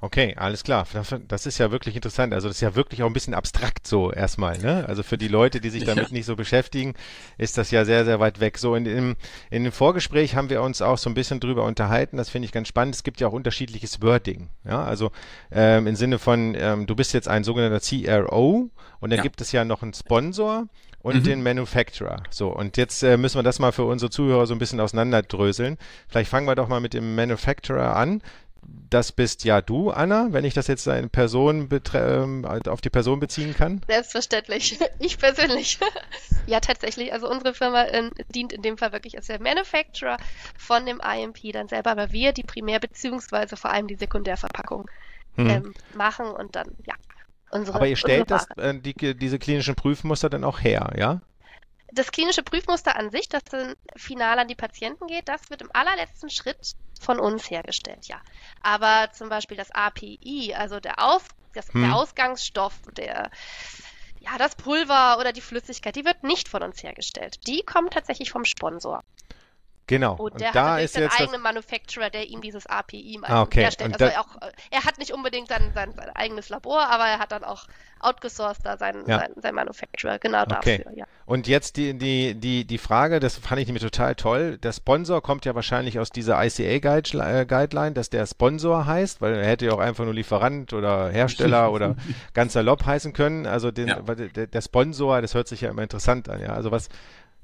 Okay, 0.00 0.34
alles 0.36 0.62
klar. 0.62 0.86
Das 1.28 1.46
ist 1.46 1.58
ja 1.58 1.70
wirklich 1.70 1.96
interessant. 1.96 2.32
Also 2.34 2.48
das 2.48 2.58
ist 2.58 2.60
ja 2.60 2.74
wirklich 2.74 3.02
auch 3.02 3.06
ein 3.06 3.12
bisschen 3.12 3.34
abstrakt 3.34 3.86
so 3.86 4.12
erstmal. 4.12 4.58
Ne? 4.58 4.84
Also 4.86 5.02
für 5.02 5.18
die 5.18 5.28
Leute, 5.28 5.60
die 5.60 5.70
sich 5.70 5.84
damit 5.84 6.08
ja. 6.08 6.12
nicht 6.12 6.26
so 6.26 6.36
beschäftigen, 6.36 6.94
ist 7.38 7.58
das 7.58 7.70
ja 7.70 7.84
sehr, 7.84 8.04
sehr 8.04 8.20
weit 8.20 8.38
weg. 8.38 8.58
So 8.58 8.74
in 8.74 8.84
dem, 8.84 9.16
in 9.50 9.64
dem 9.64 9.72
Vorgespräch 9.72 10.36
haben 10.36 10.50
wir 10.50 10.62
uns 10.62 10.82
auch 10.82 10.98
so 10.98 11.10
ein 11.10 11.14
bisschen 11.14 11.40
drüber 11.40 11.64
unterhalten. 11.64 12.18
Das 12.18 12.28
finde 12.28 12.46
ich 12.46 12.52
ganz 12.52 12.68
spannend. 12.68 12.94
Es 12.94 13.02
gibt 13.02 13.20
ja 13.20 13.28
auch 13.28 13.32
unterschiedliches 13.32 14.02
Wording. 14.02 14.50
Ja, 14.64 14.84
also 14.84 15.10
ähm, 15.50 15.86
im 15.86 15.96
Sinne 15.96 16.18
von, 16.18 16.54
ähm, 16.56 16.86
du 16.86 16.94
bist 16.94 17.14
jetzt 17.14 17.28
ein 17.28 17.42
sogenannter 17.42 17.80
CRO 17.80 18.70
und 19.00 19.10
dann 19.10 19.18
ja. 19.18 19.22
gibt 19.22 19.40
es 19.40 19.52
ja 19.52 19.64
noch 19.64 19.82
einen 19.82 19.94
Sponsor 19.94 20.66
und 21.04 21.16
mhm. 21.16 21.24
den 21.24 21.42
Manufacturer. 21.42 22.22
So, 22.30 22.48
und 22.48 22.78
jetzt 22.78 23.02
äh, 23.02 23.18
müssen 23.18 23.36
wir 23.36 23.42
das 23.42 23.58
mal 23.58 23.72
für 23.72 23.84
unsere 23.84 24.10
Zuhörer 24.10 24.46
so 24.46 24.54
ein 24.54 24.58
bisschen 24.58 24.80
auseinanderdröseln. 24.80 25.76
Vielleicht 26.08 26.30
fangen 26.30 26.46
wir 26.46 26.54
doch 26.54 26.66
mal 26.66 26.80
mit 26.80 26.94
dem 26.94 27.14
Manufacturer 27.14 27.94
an 27.94 28.22
das 28.66 29.12
bist 29.12 29.44
ja 29.44 29.60
du, 29.60 29.90
Anna, 29.90 30.28
wenn 30.30 30.44
ich 30.44 30.54
das 30.54 30.66
jetzt 30.66 30.86
in 30.86 31.10
Person 31.10 31.68
ähm, 31.94 32.44
auf 32.44 32.80
die 32.80 32.90
Person 32.90 33.20
beziehen 33.20 33.54
kann? 33.54 33.80
Selbstverständlich. 33.86 34.78
Ich 34.98 35.18
persönlich. 35.18 35.78
ja, 36.46 36.60
tatsächlich. 36.60 37.12
Also 37.12 37.28
unsere 37.28 37.54
Firma 37.54 37.84
äh, 37.84 38.10
dient 38.34 38.52
in 38.52 38.62
dem 38.62 38.78
Fall 38.78 38.92
wirklich 38.92 39.16
als 39.16 39.26
der 39.26 39.40
Manufacturer 39.40 40.16
von 40.56 40.86
dem 40.86 41.00
IMP 41.00 41.52
dann 41.52 41.68
selber, 41.68 41.90
aber 41.90 42.12
wir 42.12 42.32
die 42.32 42.44
Primär- 42.44 42.80
bzw. 42.80 43.56
vor 43.56 43.70
allem 43.70 43.86
die 43.86 43.96
Sekundärverpackung 43.96 44.88
hm. 45.36 45.50
ähm, 45.50 45.74
machen 45.94 46.26
und 46.26 46.56
dann, 46.56 46.68
ja. 46.86 46.94
Unsere, 47.50 47.76
aber 47.76 47.86
ihr 47.86 47.96
stellt 47.96 48.30
das, 48.30 48.46
äh, 48.56 48.74
die, 48.74 48.94
diese 49.14 49.38
klinischen 49.38 49.74
Prüfmuster 49.74 50.30
dann 50.30 50.44
auch 50.44 50.60
her, 50.60 50.92
ja? 50.96 51.20
Das 51.94 52.10
klinische 52.12 52.42
Prüfmuster 52.42 52.96
an 52.96 53.10
sich, 53.10 53.28
das 53.28 53.44
dann 53.44 53.74
final 53.96 54.38
an 54.38 54.48
die 54.48 54.54
Patienten 54.54 55.06
geht, 55.06 55.28
das 55.28 55.50
wird 55.50 55.62
im 55.62 55.70
allerletzten 55.72 56.28
Schritt 56.28 56.74
von 57.00 57.18
uns 57.18 57.50
hergestellt, 57.50 58.06
ja. 58.06 58.20
Aber 58.62 59.12
zum 59.12 59.28
Beispiel 59.28 59.56
das 59.56 59.70
API, 59.70 60.54
also 60.56 60.80
der, 60.80 60.98
Aus, 60.98 61.22
das, 61.54 61.72
hm. 61.72 61.82
der 61.82 61.94
Ausgangsstoff, 61.94 62.74
der 62.96 63.30
ja, 64.20 64.38
das 64.38 64.54
Pulver 64.54 65.18
oder 65.18 65.32
die 65.32 65.42
Flüssigkeit, 65.42 65.96
die 65.96 66.04
wird 66.04 66.22
nicht 66.22 66.48
von 66.48 66.62
uns 66.62 66.82
hergestellt. 66.82 67.46
Die 67.46 67.62
kommt 67.62 67.92
tatsächlich 67.92 68.30
vom 68.30 68.44
Sponsor. 68.44 69.02
Genau. 69.86 70.14
Und 70.14 70.40
der 70.40 70.48
und 70.48 70.54
da 70.54 70.74
hat 70.74 70.82
ist 70.82 70.96
jetzt 70.96 71.20
eigenen 71.20 71.42
Manufacturer, 71.42 72.08
der 72.08 72.26
ihm 72.26 72.40
dieses 72.40 72.66
API 72.66 73.20
ah, 73.22 73.42
okay. 73.42 73.60
herstellt. 73.60 73.92
Also 73.92 74.06
er, 74.06 74.20
auch, 74.20 74.28
er 74.70 74.84
hat 74.84 74.98
nicht 74.98 75.12
unbedingt 75.12 75.48
sein, 75.48 75.72
sein, 75.74 75.92
sein, 75.94 76.10
eigenes 76.14 76.48
Labor, 76.48 76.88
aber 76.88 77.04
er 77.04 77.18
hat 77.18 77.32
dann 77.32 77.44
auch 77.44 77.66
outgesourced 78.00 78.64
da 78.64 78.76
sein, 78.76 79.04
ja. 79.06 79.18
sein, 79.18 79.32
sein 79.36 79.54
Manufacturer, 79.54 80.18
genau 80.18 80.42
okay. 80.42 80.78
dafür. 80.78 80.96
Ja. 80.96 81.04
Und 81.26 81.46
jetzt 81.48 81.76
die, 81.76 81.96
die, 81.98 82.34
die, 82.34 82.66
die 82.66 82.78
Frage, 82.78 83.20
das 83.20 83.36
fand 83.36 83.60
ich 83.60 83.66
nämlich 83.66 83.82
total 83.82 84.14
toll. 84.14 84.58
Der 84.58 84.72
Sponsor 84.72 85.22
kommt 85.22 85.44
ja 85.44 85.54
wahrscheinlich 85.54 85.98
aus 85.98 86.10
dieser 86.10 86.42
ICA-Guideline, 86.42 87.92
dass 87.92 88.08
der 88.08 88.26
Sponsor 88.26 88.86
heißt, 88.86 89.20
weil 89.20 89.34
er 89.34 89.46
hätte 89.46 89.66
ja 89.66 89.72
auch 89.72 89.78
einfach 89.78 90.04
nur 90.04 90.14
Lieferant 90.14 90.72
oder 90.72 91.10
Hersteller 91.10 91.72
oder 91.72 91.96
ganz 92.32 92.54
salopp 92.54 92.86
heißen 92.86 93.12
können. 93.12 93.46
Also 93.46 93.70
den, 93.70 93.88
ja. 93.88 94.00
der, 94.00 94.46
der 94.46 94.60
Sponsor, 94.62 95.20
das 95.20 95.34
hört 95.34 95.48
sich 95.48 95.62
ja 95.62 95.70
immer 95.70 95.82
interessant 95.82 96.28
an. 96.30 96.40
Ja, 96.40 96.54
also 96.54 96.70
was 96.70 96.88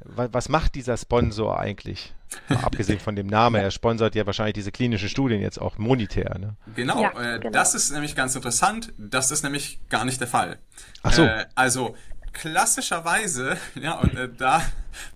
was 0.05 0.49
macht 0.49 0.75
dieser 0.75 0.97
Sponsor 0.97 1.59
eigentlich? 1.59 2.15
Abgesehen 2.49 3.01
von 3.01 3.17
dem 3.17 3.27
Namen, 3.27 3.61
er 3.61 3.71
sponsert 3.71 4.15
ja 4.15 4.25
wahrscheinlich 4.25 4.55
diese 4.55 4.71
klinischen 4.71 5.09
Studien 5.09 5.41
jetzt 5.41 5.61
auch 5.61 5.79
monetär. 5.79 6.39
Ne? 6.39 6.57
Genau, 6.77 7.03
ja, 7.03 7.11
äh, 7.35 7.39
genau, 7.41 7.51
das 7.51 7.75
ist 7.75 7.91
nämlich 7.91 8.15
ganz 8.15 8.37
interessant. 8.37 8.93
Das 8.99 9.31
ist 9.31 9.43
nämlich 9.43 9.81
gar 9.89 10.05
nicht 10.05 10.21
der 10.21 10.29
Fall. 10.29 10.59
Ach 11.03 11.13
so. 11.13 11.25
Äh, 11.25 11.47
also 11.57 11.97
klassischerweise, 12.33 13.57
ja, 13.75 13.95
und 13.95 14.15
äh, 14.17 14.29
da 14.29 14.63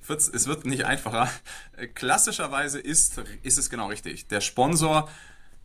wird's, 0.07 0.29
es 0.29 0.47
wird 0.47 0.67
nicht 0.67 0.85
einfacher. 0.85 1.29
Äh, 1.76 1.87
klassischerweise 1.87 2.81
ist, 2.81 3.19
ist 3.43 3.59
es 3.59 3.71
genau 3.71 3.87
richtig. 3.87 4.26
Der 4.29 4.41
Sponsor 4.41 5.09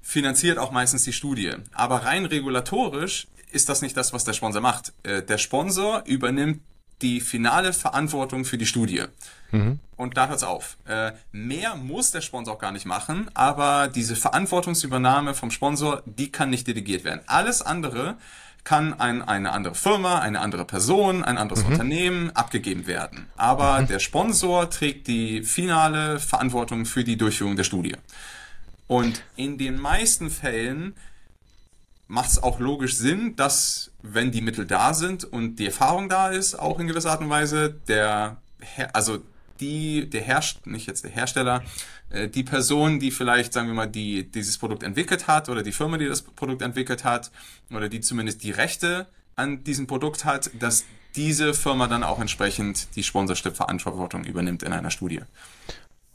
finanziert 0.02 0.58
auch 0.58 0.72
meistens 0.72 1.04
die 1.04 1.14
Studie. 1.14 1.54
Aber 1.74 2.06
rein 2.06 2.26
regulatorisch 2.26 3.28
ist 3.52 3.70
das 3.70 3.82
nicht 3.82 3.98
das, 3.98 4.14
was 4.14 4.24
der 4.24 4.34
Sponsor 4.34 4.62
macht. 4.62 4.94
Äh, 5.04 5.24
der 5.24 5.38
Sponsor 5.38 6.04
übernimmt 6.06 6.62
die 7.01 7.22
finale 7.22 7.74
Verantwortung 7.74 8.46
für 8.46 8.58
die 8.58 8.65
Studie. 8.65 9.03
Mhm. 9.51 9.79
Und 9.96 10.18
da 10.18 10.27
hört's 10.27 10.44
auf. 10.44 10.77
Äh, 10.88 11.12
mehr 11.32 11.75
muss 11.75 12.12
der 12.12 12.22
Sponsor 12.22 12.56
auch 12.56 12.60
gar 12.60 12.72
nicht 12.72 12.86
machen, 12.86 13.29
aber 13.34 13.88
diese 13.88 14.15
Verantwortungsübernahme 14.15 15.34
vom 15.34 15.51
Sponsor, 15.51 16.03
die 16.06 16.32
kann 16.32 16.50
nicht 16.50 16.68
delegiert 16.68 17.03
werden. 17.03 17.22
Alles 17.25 17.62
andere 17.62 18.18
kann 18.63 19.00
ein, 19.00 19.22
eine 19.22 19.51
andere 19.51 19.75
Firma, 19.75 20.20
eine 20.20 20.41
andere 20.41 20.65
Person, 20.65 21.24
ein 21.24 21.38
anderes 21.38 21.63
mhm. 21.63 21.72
Unternehmen 21.72 22.32
abgegeben 22.36 22.88
werden. 22.88 23.27
Aber 23.36 23.82
mhm. 23.82 23.88
der 23.88 24.00
Sponsor 24.00 24.70
trägt 24.70 25.08
die 25.08 25.44
finale 25.44 26.20
Verantwortung 26.20 26.86
für 26.86 27.03
die 27.03 27.18
Durchführung 27.18 27.56
der 27.56 27.63
Studie. 27.63 27.96
Und 28.88 29.24
in 29.36 29.58
den 29.58 29.79
meisten 29.79 30.29
Fällen 30.29 30.96
macht 32.10 32.32
es 32.32 32.44
auch 32.44 32.60
logisch 32.60 32.96
Sinn, 32.96 33.36
dass, 33.36 33.92
wenn 34.01 34.32
die 34.32 34.42
Mittel 34.42 34.66
da 34.66 34.94
sind 34.94 35.24
und 35.24 35.58
die 35.58 35.68
Erfahrung 35.68 36.10
da 36.10 36.30
ist, 36.30 36.56
auch 36.56 36.80
in 36.80 36.88
gewisser 36.88 37.12
Art 37.12 37.22
und 37.22 37.30
Weise, 37.30 37.75
der, 37.88 38.38
Her 38.60 38.89
also 38.94 39.20
die, 39.60 40.10
der 40.10 40.22
Herst 40.22 40.66
nicht 40.66 40.88
jetzt 40.88 41.04
der 41.04 41.12
Hersteller, 41.12 41.63
äh, 42.10 42.28
die 42.28 42.44
Person, 42.44 43.00
die 43.00 43.12
vielleicht, 43.12 43.54
sagen 43.54 43.68
wir 43.68 43.75
mal, 43.75 43.88
die 43.88 44.30
dieses 44.30 44.58
Produkt 44.58 44.82
entwickelt 44.82 45.28
hat 45.28 45.50
oder 45.50 45.62
die 45.62 45.72
Firma, 45.72 45.98
die 45.98 46.08
das 46.08 46.24
Produkt 46.24 46.63
entwickelt 46.63 47.04
hat 47.04 47.30
oder 47.72 47.89
die 47.89 48.01
zumindest 48.01 48.44
die 48.44 48.51
Rechte 48.51 49.06
an 49.36 49.63
diesem 49.63 49.86
Produkt 49.86 50.25
hat, 50.25 50.50
dass 50.58 50.86
diese 51.16 51.54
Firma 51.54 51.88
dann 51.88 52.04
auch 52.04 52.20
entsprechend 52.20 52.96
die 52.96 53.04
Sponsorship-Verantwortung 53.04 54.24
übernimmt 54.24 54.63
in 54.63 54.74
einer 54.74 54.89
Studie. 54.89 55.22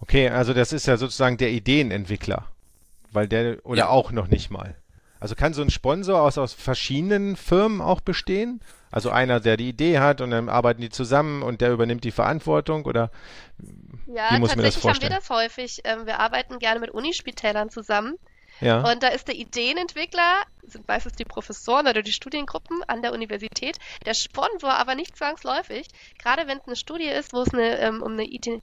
Okay, 0.00 0.28
also 0.28 0.54
das 0.54 0.72
ist 0.72 0.86
ja 0.86 0.96
sozusagen 0.96 1.36
der 1.36 1.52
Ideenentwickler, 1.52 2.46
weil 3.12 3.28
der 3.28 3.64
oder 3.64 3.78
ja. 3.78 3.88
auch 3.88 4.10
noch 4.10 4.26
nicht 4.26 4.50
mal. 4.50 4.74
Also 5.24 5.36
kann 5.36 5.54
so 5.54 5.62
ein 5.62 5.70
Sponsor 5.70 6.20
aus, 6.20 6.36
aus 6.36 6.52
verschiedenen 6.52 7.36
Firmen 7.36 7.80
auch 7.80 8.02
bestehen? 8.02 8.60
Also 8.90 9.08
einer, 9.08 9.40
der 9.40 9.56
die 9.56 9.70
Idee 9.70 9.98
hat 9.98 10.20
und 10.20 10.32
dann 10.32 10.50
arbeiten 10.50 10.82
die 10.82 10.90
zusammen 10.90 11.42
und 11.42 11.62
der 11.62 11.72
übernimmt 11.72 12.04
die 12.04 12.10
Verantwortung 12.10 12.84
oder 12.84 13.10
ja, 14.06 14.32
wie 14.32 14.38
muss 14.38 14.54
man 14.54 14.66
das 14.66 14.76
vorstellen? 14.76 15.14
haben 15.14 15.14
wir 15.14 15.18
das 15.18 15.30
häufig. 15.30 15.80
Ähm, 15.84 16.04
wir 16.04 16.20
arbeiten 16.20 16.58
gerne 16.58 16.78
mit 16.78 16.90
Unispitälern 16.90 17.70
zusammen. 17.70 18.18
Ja. 18.60 18.82
Und 18.86 19.02
da 19.02 19.08
ist 19.08 19.26
der 19.26 19.36
Ideenentwickler, 19.36 20.42
sind 20.62 20.86
meistens 20.86 21.14
die 21.14 21.24
Professoren 21.24 21.86
oder 21.86 22.02
die 22.02 22.12
Studiengruppen 22.12 22.82
an 22.86 23.00
der 23.00 23.14
Universität, 23.14 23.78
der 24.04 24.12
Sponsor 24.12 24.74
aber 24.74 24.94
nicht 24.94 25.16
zwangsläufig. 25.16 25.88
Gerade 26.22 26.46
wenn 26.46 26.58
es 26.58 26.66
eine 26.66 26.76
Studie 26.76 27.08
ist, 27.08 27.32
wo 27.32 27.40
es 27.40 27.54
eine, 27.54 27.78
ähm, 27.78 28.02
um, 28.02 28.12
eine 28.12 28.24
Idee, 28.24 28.60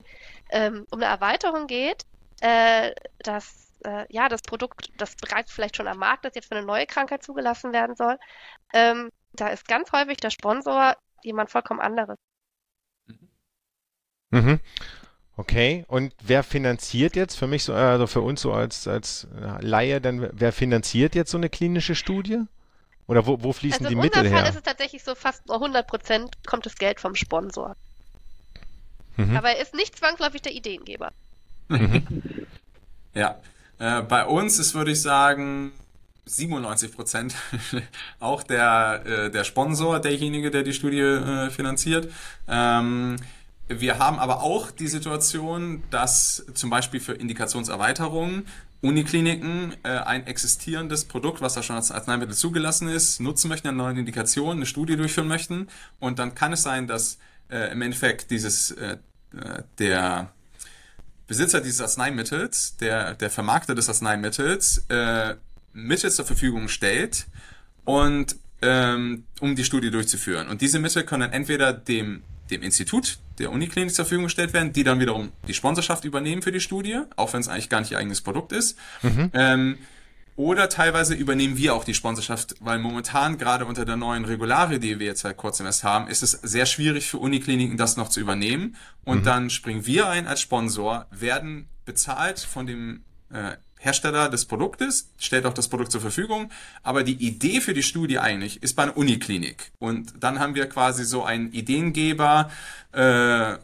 ähm, 0.51 0.85
um 0.91 0.99
eine 0.99 1.09
Erweiterung 1.09 1.65
geht, 1.65 2.05
äh, 2.41 2.91
dass 3.23 3.70
äh, 3.83 4.05
ja, 4.09 4.29
das 4.29 4.41
Produkt, 4.41 4.91
das 4.97 5.15
bereits 5.15 5.51
vielleicht 5.51 5.77
schon 5.77 5.87
am 5.87 5.97
Markt 5.97 6.25
ist, 6.25 6.35
jetzt 6.35 6.47
für 6.47 6.55
eine 6.55 6.65
neue 6.65 6.85
Krankheit 6.85 7.23
zugelassen 7.23 7.73
werden 7.73 7.95
soll, 7.95 8.17
ähm, 8.73 9.09
da 9.33 9.47
ist 9.47 9.67
ganz 9.67 9.91
häufig 9.91 10.17
der 10.17 10.29
Sponsor 10.29 10.95
jemand 11.23 11.49
vollkommen 11.49 11.79
anderes. 11.79 12.17
Mhm. 14.31 14.59
Okay, 15.37 15.85
und 15.87 16.13
wer 16.21 16.43
finanziert 16.43 17.15
jetzt 17.15 17.35
für 17.35 17.47
mich 17.47 17.63
so, 17.63 17.73
also 17.73 18.05
für 18.07 18.21
uns 18.21 18.41
so 18.41 18.53
als, 18.53 18.87
als 18.87 19.27
Laie, 19.59 20.01
dann 20.01 20.29
wer 20.33 20.51
finanziert 20.51 21.15
jetzt 21.15 21.31
so 21.31 21.37
eine 21.37 21.49
klinische 21.49 21.95
Studie? 21.95 22.41
Oder 23.07 23.25
wo, 23.25 23.41
wo 23.41 23.51
fließen 23.51 23.85
also 23.85 23.89
die 23.89 23.95
Mittel 23.95 24.23
her? 24.23 24.25
In 24.25 24.27
unserem 24.27 24.43
Fall 24.43 24.49
ist 24.49 24.57
es 24.57 24.63
tatsächlich 24.63 25.03
so, 25.03 25.15
fast 25.15 25.49
100 25.49 25.87
Prozent 25.87 26.35
kommt 26.45 26.65
das 26.65 26.75
Geld 26.75 26.99
vom 26.99 27.15
Sponsor. 27.15 27.75
Mhm. 29.17 29.35
Aber 29.35 29.49
er 29.49 29.61
ist 29.61 29.73
nicht 29.73 29.97
zwangsläufig 29.97 30.41
der 30.41 30.53
Ideengeber. 30.53 31.11
Mhm. 31.69 32.47
ja, 33.13 33.37
äh, 33.81 34.03
bei 34.03 34.25
uns 34.25 34.59
ist, 34.59 34.75
würde 34.75 34.91
ich 34.91 35.01
sagen, 35.01 35.71
97 36.25 36.93
Prozent 36.93 37.35
auch 38.19 38.43
der, 38.43 39.03
äh, 39.05 39.31
der 39.31 39.43
Sponsor, 39.43 39.99
derjenige, 39.99 40.51
der 40.51 40.61
die 40.61 40.73
Studie 40.73 40.99
äh, 40.99 41.49
finanziert. 41.49 42.11
Ähm, 42.47 43.15
wir 43.67 43.97
haben 43.97 44.19
aber 44.19 44.43
auch 44.43 44.69
die 44.69 44.87
Situation, 44.87 45.81
dass 45.89 46.45
zum 46.53 46.69
Beispiel 46.69 46.99
für 46.99 47.13
Indikationserweiterungen 47.13 48.45
Unikliniken 48.81 49.75
äh, 49.83 49.89
ein 49.89 50.27
existierendes 50.27 51.05
Produkt, 51.05 51.41
was 51.41 51.53
da 51.55 51.63
schon 51.63 51.75
als 51.75 51.91
Arzneimittel 51.91 52.35
zugelassen 52.35 52.87
ist, 52.87 53.19
nutzen 53.19 53.47
möchten, 53.47 53.67
eine 53.67 53.77
neue 53.77 53.97
Indikation, 53.97 54.57
eine 54.57 54.65
Studie 54.67 54.95
durchführen 54.95 55.27
möchten. 55.27 55.67
Und 55.99 56.19
dann 56.19 56.35
kann 56.35 56.53
es 56.53 56.63
sein, 56.63 56.87
dass 56.87 57.17
äh, 57.49 57.71
im 57.71 57.81
Endeffekt 57.81 58.29
dieses 58.29 58.71
äh, 58.71 58.97
äh 59.35 59.63
der 59.79 60.31
Besitzer 61.31 61.61
dieses 61.61 61.79
Arzneimittels, 61.79 62.75
der, 62.75 63.13
der 63.13 63.29
Vermarkter 63.29 63.73
des 63.73 63.87
Arzneimittels, 63.87 64.83
äh, 64.89 65.35
Mittel 65.71 66.11
zur 66.11 66.25
Verfügung 66.25 66.67
stellt 66.67 67.25
und 67.85 68.35
ähm, 68.61 69.23
um 69.39 69.55
die 69.55 69.63
Studie 69.63 69.91
durchzuführen. 69.91 70.49
Und 70.49 70.59
diese 70.59 70.79
Mittel 70.79 71.03
können 71.03 71.31
entweder 71.31 71.71
dem 71.71 72.23
dem 72.49 72.63
Institut 72.63 73.19
der 73.39 73.49
Uniklinik 73.49 73.95
zur 73.95 74.03
Verfügung 74.03 74.25
gestellt 74.25 74.51
werden, 74.51 74.73
die 74.73 74.83
dann 74.83 74.99
wiederum 74.99 75.31
die 75.47 75.53
Sponsorschaft 75.53 76.03
übernehmen 76.03 76.41
für 76.41 76.51
die 76.51 76.59
Studie, 76.59 76.99
auch 77.15 77.31
wenn 77.31 77.39
es 77.39 77.47
eigentlich 77.47 77.69
gar 77.69 77.79
nicht 77.79 77.91
ihr 77.91 77.97
eigenes 77.97 78.19
Produkt 78.19 78.51
ist. 78.51 78.77
Mhm. 79.01 79.31
Ähm, 79.33 79.77
oder 80.35 80.69
teilweise 80.69 81.13
übernehmen 81.13 81.57
wir 81.57 81.75
auch 81.75 81.83
die 81.83 81.93
Sponsorschaft, 81.93 82.55
weil 82.59 82.79
momentan 82.79 83.37
gerade 83.37 83.65
unter 83.65 83.85
der 83.85 83.97
neuen 83.97 84.25
Regulare, 84.25 84.79
die 84.79 84.99
wir 84.99 85.07
jetzt 85.07 85.21
seit 85.21 85.37
kurzem 85.37 85.65
erst 85.65 85.83
haben, 85.83 86.07
ist 86.07 86.23
es 86.23 86.31
sehr 86.31 86.65
schwierig 86.65 87.07
für 87.07 87.17
Unikliniken, 87.17 87.77
das 87.77 87.97
noch 87.97 88.09
zu 88.09 88.19
übernehmen. 88.19 88.75
Und 89.03 89.19
mhm. 89.19 89.23
dann 89.23 89.49
springen 89.49 89.85
wir 89.85 90.07
ein 90.07 90.27
als 90.27 90.41
Sponsor, 90.41 91.05
werden 91.11 91.67
bezahlt 91.85 92.39
von 92.39 92.65
dem 92.65 93.03
äh, 93.31 93.57
Hersteller 93.81 94.29
des 94.29 94.45
Produktes, 94.45 95.09
stellt 95.17 95.47
auch 95.47 95.55
das 95.55 95.67
Produkt 95.67 95.91
zur 95.91 96.01
Verfügung, 96.01 96.51
aber 96.83 97.01
die 97.01 97.15
Idee 97.15 97.61
für 97.61 97.73
die 97.73 97.81
Studie 97.81 98.19
eigentlich 98.19 98.61
ist 98.61 98.75
bei 98.75 98.83
einer 98.83 98.95
Uniklinik. 98.95 99.71
Und 99.79 100.13
dann 100.19 100.39
haben 100.39 100.53
wir 100.53 100.69
quasi 100.69 101.03
so 101.03 101.23
einen 101.23 101.51
Ideengeber, 101.51 102.51
äh, 102.93 103.53
äh, 103.53 103.57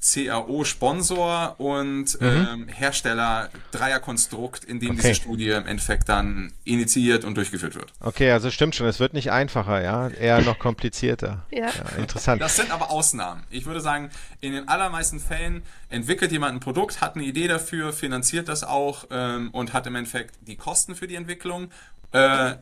CAO-Sponsor 0.00 1.54
und 1.58 2.20
mhm. 2.20 2.26
ähm, 2.26 2.68
Hersteller 2.68 3.48
Dreierkonstrukt, 3.70 4.64
in 4.64 4.80
dem 4.80 4.90
okay. 4.90 5.00
diese 5.00 5.14
Studie 5.14 5.50
im 5.50 5.66
Endeffekt 5.66 6.08
dann 6.08 6.52
initiiert 6.64 7.24
und 7.24 7.36
durchgeführt 7.36 7.76
wird. 7.76 7.92
Okay, 8.00 8.32
also 8.32 8.50
stimmt 8.50 8.74
schon, 8.74 8.88
es 8.88 8.98
wird 8.98 9.14
nicht 9.14 9.30
einfacher, 9.30 9.80
ja, 9.80 10.08
eher 10.08 10.40
noch 10.42 10.58
komplizierter. 10.58 11.46
ja. 11.50 11.66
ja. 11.66 11.98
Interessant. 11.98 12.42
Das 12.42 12.56
sind 12.56 12.72
aber 12.72 12.90
Ausnahmen. 12.90 13.44
Ich 13.48 13.64
würde 13.64 13.80
sagen, 13.80 14.10
in 14.40 14.52
den 14.52 14.68
allermeisten 14.68 15.20
Fällen 15.20 15.62
entwickelt 15.88 16.32
jemand 16.32 16.56
ein 16.56 16.60
Produkt, 16.60 17.00
hat 17.00 17.14
eine 17.14 17.24
Idee 17.24 17.46
dafür, 17.46 17.92
finanziert 17.92 18.48
das 18.48 18.64
auch 18.64 19.04
ähm, 19.12 19.50
und 19.54 19.72
hat 19.72 19.86
im 19.86 19.94
Endeffekt 19.94 20.36
die 20.42 20.56
Kosten 20.56 20.94
für 20.94 21.06
die 21.06 21.14
Entwicklung 21.14 21.70
äh, 22.12 22.56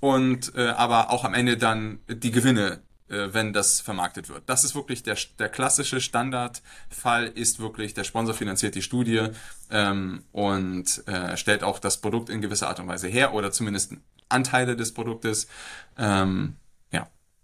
und 0.00 0.54
äh, 0.54 0.68
aber 0.68 1.10
auch 1.10 1.24
am 1.24 1.34
Ende 1.34 1.56
dann 1.56 1.98
die 2.08 2.30
Gewinne 2.30 2.80
äh, 3.08 3.32
wenn 3.32 3.54
das 3.54 3.80
vermarktet 3.80 4.28
wird. 4.28 4.42
Das 4.46 4.64
ist 4.64 4.74
wirklich 4.74 5.02
der, 5.02 5.16
der 5.38 5.48
klassische 5.48 6.00
Standardfall, 6.00 7.26
ist 7.26 7.58
wirklich, 7.58 7.94
der 7.94 8.04
Sponsor 8.04 8.34
finanziert 8.34 8.74
die 8.74 8.82
Studie 8.82 9.28
ähm, 9.70 10.24
und 10.32 11.06
äh, 11.08 11.36
stellt 11.38 11.62
auch 11.62 11.78
das 11.78 12.02
Produkt 12.02 12.28
in 12.28 12.42
gewisser 12.42 12.68
Art 12.68 12.80
und 12.80 12.86
Weise 12.86 13.08
her 13.08 13.32
oder 13.32 13.50
zumindest 13.50 13.94
Anteile 14.28 14.76
des 14.76 14.92
Produktes. 14.92 15.48
Ähm. 15.96 16.56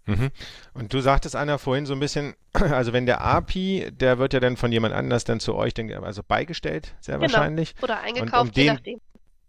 Mhm. 0.05 0.31
Und 0.73 0.93
du 0.93 1.01
sagtest 1.01 1.35
einer 1.35 1.57
vorhin 1.57 1.85
so 1.85 1.93
ein 1.93 1.99
bisschen, 1.99 2.35
also 2.53 2.93
wenn 2.93 3.05
der 3.05 3.21
API, 3.21 3.91
der 3.91 4.19
wird 4.19 4.33
ja 4.33 4.39
dann 4.39 4.57
von 4.57 4.71
jemand 4.71 4.93
anders 4.93 5.23
dann 5.23 5.39
zu 5.39 5.55
euch 5.55 5.73
dann 5.73 5.91
also 5.91 6.21
beigestellt, 6.27 6.95
sehr 6.99 7.17
genau. 7.17 7.33
wahrscheinlich. 7.33 7.75
Oder 7.81 8.01
eingekauft, 8.01 8.55
um 8.55 8.61
je 8.61 8.71
nachdem. 8.71 8.99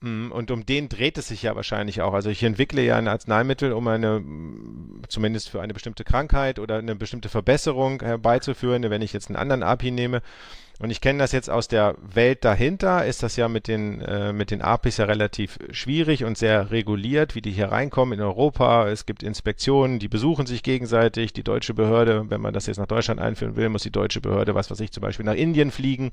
Mhm, 0.00 0.30
und 0.30 0.50
um 0.50 0.66
den 0.66 0.88
dreht 0.88 1.16
es 1.18 1.28
sich 1.28 1.42
ja 1.42 1.56
wahrscheinlich 1.56 2.02
auch. 2.02 2.12
Also 2.12 2.28
ich 2.30 2.42
entwickle 2.42 2.82
ja 2.82 2.96
ein 2.96 3.08
Arzneimittel, 3.08 3.72
um 3.72 3.88
eine, 3.88 4.22
zumindest 5.08 5.48
für 5.48 5.60
eine 5.62 5.72
bestimmte 5.72 6.04
Krankheit 6.04 6.58
oder 6.58 6.78
eine 6.78 6.96
bestimmte 6.96 7.28
Verbesserung 7.28 8.00
herbeizuführen. 8.02 8.88
Wenn 8.88 9.02
ich 9.02 9.12
jetzt 9.12 9.28
einen 9.28 9.36
anderen 9.36 9.62
API 9.62 9.90
nehme, 9.90 10.22
und 10.78 10.90
ich 10.90 11.00
kenne 11.00 11.20
das 11.20 11.32
jetzt 11.32 11.48
aus 11.48 11.68
der 11.68 11.94
Welt 12.02 12.44
dahinter, 12.44 13.06
ist 13.06 13.22
das 13.22 13.36
ja 13.36 13.48
mit 13.48 13.66
den, 13.66 14.00
äh, 14.02 14.34
mit 14.34 14.50
den 14.50 14.60
APIs 14.60 14.98
ja 14.98 15.06
relativ 15.06 15.58
schwierig 15.70 16.24
und 16.24 16.36
sehr 16.36 16.70
reguliert, 16.70 17.34
wie 17.34 17.40
die 17.40 17.50
hier 17.50 17.72
reinkommen 17.72 18.18
in 18.18 18.24
Europa. 18.24 18.86
Es 18.88 19.06
gibt 19.06 19.22
Inspektionen, 19.22 19.98
die 19.98 20.08
besuchen 20.08 20.44
sich 20.44 20.62
gegenseitig. 20.62 21.32
Die 21.32 21.42
deutsche 21.42 21.72
Behörde, 21.72 22.28
wenn 22.28 22.42
man 22.42 22.52
das 22.52 22.66
jetzt 22.66 22.76
nach 22.76 22.86
Deutschland 22.86 23.20
einführen 23.20 23.56
will, 23.56 23.70
muss 23.70 23.84
die 23.84 23.90
deutsche 23.90 24.20
Behörde, 24.20 24.54
was 24.54 24.70
weiß 24.70 24.80
ich, 24.80 24.92
zum 24.92 25.00
Beispiel 25.00 25.24
nach 25.24 25.34
Indien 25.34 25.70
fliegen, 25.70 26.10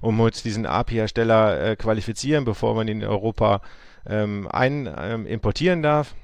um 0.00 0.18
uns 0.20 0.42
diesen 0.42 0.64
API-Hersteller 0.64 1.60
äh, 1.60 1.76
qualifizieren, 1.76 2.46
bevor 2.46 2.74
man 2.74 2.88
ihn 2.88 3.02
in 3.02 3.08
Europa 3.08 3.60
ähm, 4.06 4.48
ein, 4.50 4.92
ähm, 4.98 5.26
importieren 5.26 5.82
darf. 5.82 6.14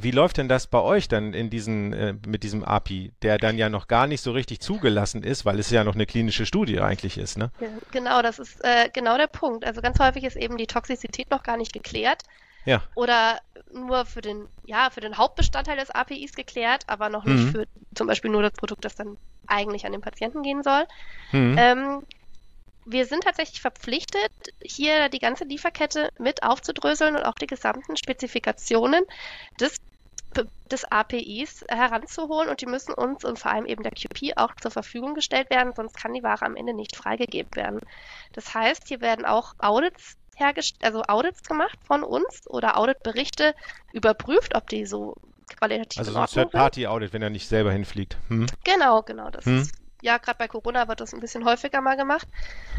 Wie 0.00 0.10
läuft 0.10 0.36
denn 0.36 0.48
das 0.48 0.66
bei 0.66 0.80
euch 0.80 1.08
dann 1.08 1.32
in 1.32 1.48
diesen, 1.48 1.92
äh, 1.92 2.14
mit 2.26 2.42
diesem 2.42 2.62
API, 2.64 3.12
der 3.22 3.38
dann 3.38 3.56
ja 3.56 3.68
noch 3.70 3.88
gar 3.88 4.06
nicht 4.06 4.20
so 4.20 4.32
richtig 4.32 4.60
zugelassen 4.60 5.22
ist, 5.22 5.44
weil 5.46 5.58
es 5.58 5.70
ja 5.70 5.84
noch 5.84 5.94
eine 5.94 6.06
klinische 6.06 6.44
Studie 6.44 6.80
eigentlich 6.80 7.16
ist, 7.16 7.38
ne? 7.38 7.50
Genau, 7.92 8.20
das 8.20 8.38
ist 8.38 8.62
äh, 8.62 8.90
genau 8.92 9.16
der 9.16 9.26
Punkt. 9.26 9.64
Also 9.64 9.80
ganz 9.80 9.98
häufig 9.98 10.24
ist 10.24 10.36
eben 10.36 10.58
die 10.58 10.66
Toxizität 10.66 11.30
noch 11.30 11.42
gar 11.42 11.56
nicht 11.56 11.72
geklärt. 11.72 12.22
Ja. 12.66 12.82
Oder 12.94 13.40
nur 13.72 14.04
für 14.04 14.20
den, 14.20 14.48
ja, 14.64 14.90
für 14.90 15.00
den 15.00 15.16
Hauptbestandteil 15.16 15.76
des 15.78 15.90
APIs 15.90 16.34
geklärt, 16.34 16.84
aber 16.88 17.08
noch 17.08 17.24
nicht 17.24 17.44
mhm. 17.44 17.52
für 17.52 17.66
zum 17.94 18.06
Beispiel 18.06 18.30
nur 18.30 18.42
das 18.42 18.52
Produkt, 18.52 18.84
das 18.84 18.96
dann 18.96 19.16
eigentlich 19.46 19.86
an 19.86 19.92
den 19.92 20.00
Patienten 20.00 20.42
gehen 20.42 20.62
soll. 20.62 20.84
Mhm. 21.32 21.56
Ähm, 21.58 22.02
wir 22.86 23.04
sind 23.04 23.24
tatsächlich 23.24 23.60
verpflichtet, 23.60 24.32
hier 24.62 25.08
die 25.08 25.18
ganze 25.18 25.44
Lieferkette 25.44 26.10
mit 26.18 26.42
aufzudröseln 26.44 27.16
und 27.16 27.24
auch 27.24 27.34
die 27.34 27.48
gesamten 27.48 27.96
Spezifikationen 27.96 29.04
des, 29.60 29.76
des 30.70 30.84
APIs 30.84 31.64
heranzuholen 31.68 32.48
und 32.48 32.60
die 32.60 32.66
müssen 32.66 32.94
uns 32.94 33.24
und 33.24 33.38
vor 33.38 33.50
allem 33.50 33.66
eben 33.66 33.82
der 33.82 33.92
QP 33.92 34.36
auch 34.36 34.54
zur 34.54 34.70
Verfügung 34.70 35.14
gestellt 35.14 35.50
werden, 35.50 35.72
sonst 35.74 35.96
kann 35.96 36.14
die 36.14 36.22
Ware 36.22 36.46
am 36.46 36.54
Ende 36.54 36.74
nicht 36.74 36.94
freigegeben 36.94 37.54
werden. 37.56 37.80
Das 38.32 38.54
heißt, 38.54 38.86
hier 38.86 39.00
werden 39.00 39.24
auch 39.24 39.54
Audits 39.58 40.16
also 40.82 41.02
Audits 41.08 41.42
gemacht 41.44 41.78
von 41.82 42.02
uns 42.02 42.42
oder 42.46 42.76
Auditberichte 42.76 43.54
überprüft, 43.94 44.54
ob 44.54 44.68
die 44.68 44.84
so 44.84 45.14
qualitativ 45.58 45.98
also 45.98 46.12
so 46.12 46.18
ein 46.18 46.26
Third-Party-Audit, 46.26 47.14
wenn 47.14 47.22
er 47.22 47.30
nicht 47.30 47.48
selber 47.48 47.72
hinfliegt. 47.72 48.18
Hm? 48.28 48.46
Genau, 48.62 49.00
genau. 49.00 49.30
Das 49.30 49.46
hm? 49.46 49.62
ist 49.62 49.74
ja, 50.02 50.18
gerade 50.18 50.38
bei 50.38 50.48
Corona 50.48 50.88
wird 50.88 51.00
das 51.00 51.14
ein 51.14 51.20
bisschen 51.20 51.44
häufiger 51.44 51.80
mal 51.80 51.96
gemacht. 51.96 52.28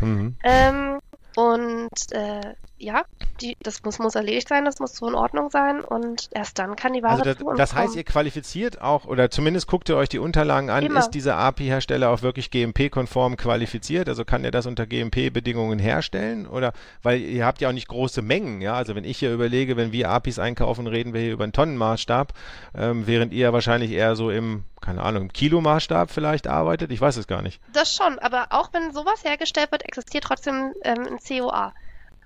Mhm. 0.01 0.37
Ähm, 0.43 0.99
und 1.35 2.11
äh, 2.11 2.53
ja, 2.79 3.03
die, 3.41 3.57
das 3.61 3.83
muss, 3.83 3.99
muss 3.99 4.15
erledigt 4.15 4.47
sein, 4.47 4.65
das 4.65 4.79
muss 4.79 4.95
so 4.95 5.07
in 5.07 5.15
Ordnung 5.15 5.49
sein 5.49 5.81
und 5.81 6.29
erst 6.31 6.59
dann 6.59 6.75
kann 6.75 6.93
die 6.93 7.03
Ware 7.03 7.13
also 7.13 7.23
das, 7.23 7.57
das 7.57 7.75
heißt, 7.75 7.95
ihr 7.95 8.03
qualifiziert 8.03 8.81
auch 8.81 9.05
oder 9.05 9.29
zumindest 9.29 9.67
guckt 9.67 9.89
ihr 9.89 9.97
euch 9.97 10.09
die 10.09 10.19
Unterlagen 10.19 10.69
an, 10.69 10.85
Immer. 10.85 10.99
ist 10.99 11.11
dieser 11.11 11.37
API-Hersteller 11.37 12.09
auch 12.09 12.21
wirklich 12.21 12.51
GMP-konform 12.51 13.37
qualifiziert? 13.37 14.09
Also 14.09 14.25
kann 14.25 14.43
er 14.43 14.51
das 14.51 14.65
unter 14.65 14.85
GMP-Bedingungen 14.85 15.79
herstellen? 15.79 16.47
Oder 16.47 16.73
weil 17.03 17.19
ihr 17.19 17.45
habt 17.45 17.61
ja 17.61 17.69
auch 17.69 17.73
nicht 17.73 17.87
große 17.87 18.21
Mengen, 18.21 18.61
ja? 18.61 18.75
Also 18.75 18.95
wenn 18.95 19.03
ich 19.03 19.17
hier 19.19 19.33
überlege, 19.33 19.77
wenn 19.77 19.91
wir 19.91 20.09
APIs 20.09 20.39
einkaufen, 20.39 20.87
reden 20.87 21.13
wir 21.13 21.21
hier 21.21 21.33
über 21.33 21.43
einen 21.43 21.53
Tonnenmaßstab, 21.53 22.33
ähm, 22.75 23.07
während 23.07 23.33
ihr 23.33 23.53
wahrscheinlich 23.53 23.91
eher 23.91 24.15
so 24.15 24.29
im, 24.29 24.63
keine 24.81 25.01
Ahnung, 25.01 25.23
im 25.23 25.33
Kilomaßstab 25.33 26.11
vielleicht 26.11 26.47
arbeitet. 26.47 26.91
Ich 26.91 27.01
weiß 27.01 27.17
es 27.17 27.27
gar 27.27 27.41
nicht. 27.41 27.59
Das 27.73 27.93
schon, 27.93 28.19
aber 28.19 28.47
auch 28.51 28.73
wenn 28.73 28.91
sowas 28.93 29.23
hergestellt 29.23 29.71
wird, 29.71 29.83
existiert 29.83 30.23
trotzdem 30.23 30.73
ähm, 30.83 31.07
ein 31.07 31.17
COA. 31.17 31.73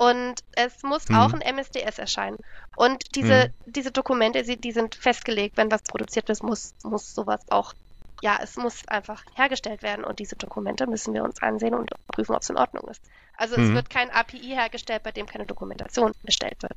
Und 0.01 0.43
es 0.53 0.81
muss 0.81 1.09
mhm. 1.09 1.15
auch 1.15 1.31
ein 1.31 1.41
MSDS 1.41 1.99
erscheinen. 1.99 2.39
Und 2.75 3.15
diese, 3.15 3.53
mhm. 3.65 3.71
diese 3.71 3.91
Dokumente, 3.91 4.41
die 4.41 4.71
sind 4.71 4.95
festgelegt, 4.95 5.57
wenn 5.57 5.69
was 5.69 5.83
produziert 5.83 6.27
wird, 6.27 6.41
muss, 6.41 6.73
muss 6.83 7.13
sowas 7.13 7.41
auch, 7.51 7.75
ja, 8.23 8.39
es 8.41 8.57
muss 8.57 8.87
einfach 8.87 9.23
hergestellt 9.35 9.83
werden. 9.83 10.03
Und 10.03 10.17
diese 10.17 10.35
Dokumente 10.35 10.87
müssen 10.87 11.13
wir 11.13 11.23
uns 11.23 11.39
ansehen 11.43 11.75
und 11.75 11.91
prüfen, 12.07 12.33
ob 12.33 12.41
es 12.41 12.49
in 12.49 12.57
Ordnung 12.57 12.87
ist. 12.89 12.99
Also 13.37 13.59
mhm. 13.59 13.65
es 13.67 13.73
wird 13.75 13.89
kein 13.91 14.09
API 14.09 14.55
hergestellt, 14.55 15.03
bei 15.03 15.11
dem 15.11 15.27
keine 15.27 15.45
Dokumentation 15.45 16.13
erstellt 16.23 16.63
wird. 16.63 16.75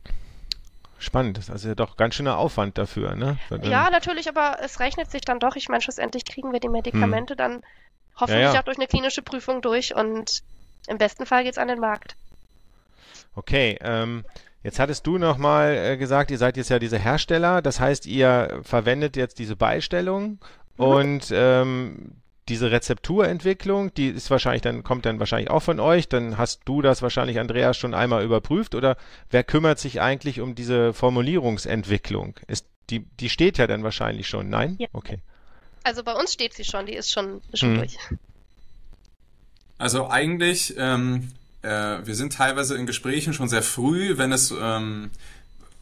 Spannend, 0.98 1.38
das 1.38 1.44
ist 1.44 1.50
also 1.50 1.74
doch 1.74 1.96
ganz 1.96 2.16
schöner 2.16 2.36
Aufwand 2.36 2.76
dafür, 2.76 3.14
ne? 3.14 3.38
Ja, 3.62 3.88
natürlich, 3.88 4.28
aber 4.28 4.58
es 4.60 4.80
rechnet 4.80 5.10
sich 5.10 5.22
dann 5.22 5.40
doch. 5.40 5.56
Ich 5.56 5.70
meine, 5.70 5.80
schlussendlich 5.80 6.26
kriegen 6.26 6.52
wir 6.52 6.60
die 6.60 6.68
Medikamente 6.68 7.32
mhm. 7.32 7.38
dann 7.38 7.62
hoffentlich 8.16 8.44
ja, 8.44 8.52
ja. 8.52 8.60
auch 8.60 8.64
durch 8.64 8.76
eine 8.76 8.86
klinische 8.86 9.22
Prüfung 9.22 9.62
durch 9.62 9.94
und 9.94 10.42
im 10.88 10.98
besten 10.98 11.24
Fall 11.24 11.44
geht 11.44 11.52
es 11.52 11.58
an 11.58 11.68
den 11.68 11.80
Markt. 11.80 12.16
Okay, 13.34 13.78
ähm, 13.80 14.24
jetzt 14.62 14.78
hattest 14.78 15.06
du 15.06 15.18
nochmal 15.18 15.76
äh, 15.76 15.96
gesagt, 15.96 16.30
ihr 16.30 16.38
seid 16.38 16.56
jetzt 16.56 16.70
ja 16.70 16.78
diese 16.78 16.98
Hersteller, 16.98 17.62
das 17.62 17.80
heißt, 17.80 18.06
ihr 18.06 18.60
verwendet 18.62 19.16
jetzt 19.16 19.38
diese 19.38 19.56
Beistellung 19.56 20.38
mhm. 20.76 20.84
und 20.84 21.32
ähm, 21.32 22.12
diese 22.48 22.70
Rezepturentwicklung, 22.70 23.94
die 23.94 24.08
ist 24.08 24.30
wahrscheinlich 24.30 24.62
dann, 24.62 24.82
kommt 24.82 25.06
dann 25.06 25.18
wahrscheinlich 25.18 25.50
auch 25.50 25.62
von 25.62 25.80
euch. 25.80 26.08
Dann 26.08 26.36
hast 26.36 26.62
du 26.66 26.82
das 26.82 27.00
wahrscheinlich, 27.00 27.38
Andreas, 27.38 27.76
schon 27.76 27.94
einmal 27.94 28.22
überprüft 28.22 28.74
oder 28.74 28.96
wer 29.30 29.44
kümmert 29.44 29.78
sich 29.78 30.00
eigentlich 30.00 30.40
um 30.40 30.54
diese 30.54 30.92
Formulierungsentwicklung? 30.92 32.38
Ist, 32.46 32.66
die, 32.90 33.06
die 33.20 33.30
steht 33.30 33.56
ja 33.56 33.66
dann 33.66 33.82
wahrscheinlich 33.82 34.28
schon, 34.28 34.50
nein? 34.50 34.76
Ja. 34.78 34.88
Okay. 34.92 35.20
Also 35.84 36.02
bei 36.02 36.12
uns 36.12 36.32
steht 36.32 36.52
sie 36.52 36.64
schon, 36.64 36.86
die 36.86 36.94
ist 36.94 37.10
schon, 37.10 37.40
schon 37.54 37.70
hm. 37.70 37.78
durch. 37.78 37.96
Also 39.78 40.08
eigentlich, 40.08 40.74
ähm, 40.76 41.30
äh, 41.64 42.06
wir 42.06 42.14
sind 42.14 42.34
teilweise 42.34 42.76
in 42.76 42.86
Gesprächen 42.86 43.32
schon 43.32 43.48
sehr 43.48 43.62
früh, 43.62 44.16
wenn 44.18 44.32
es 44.32 44.52
ähm, 44.58 45.10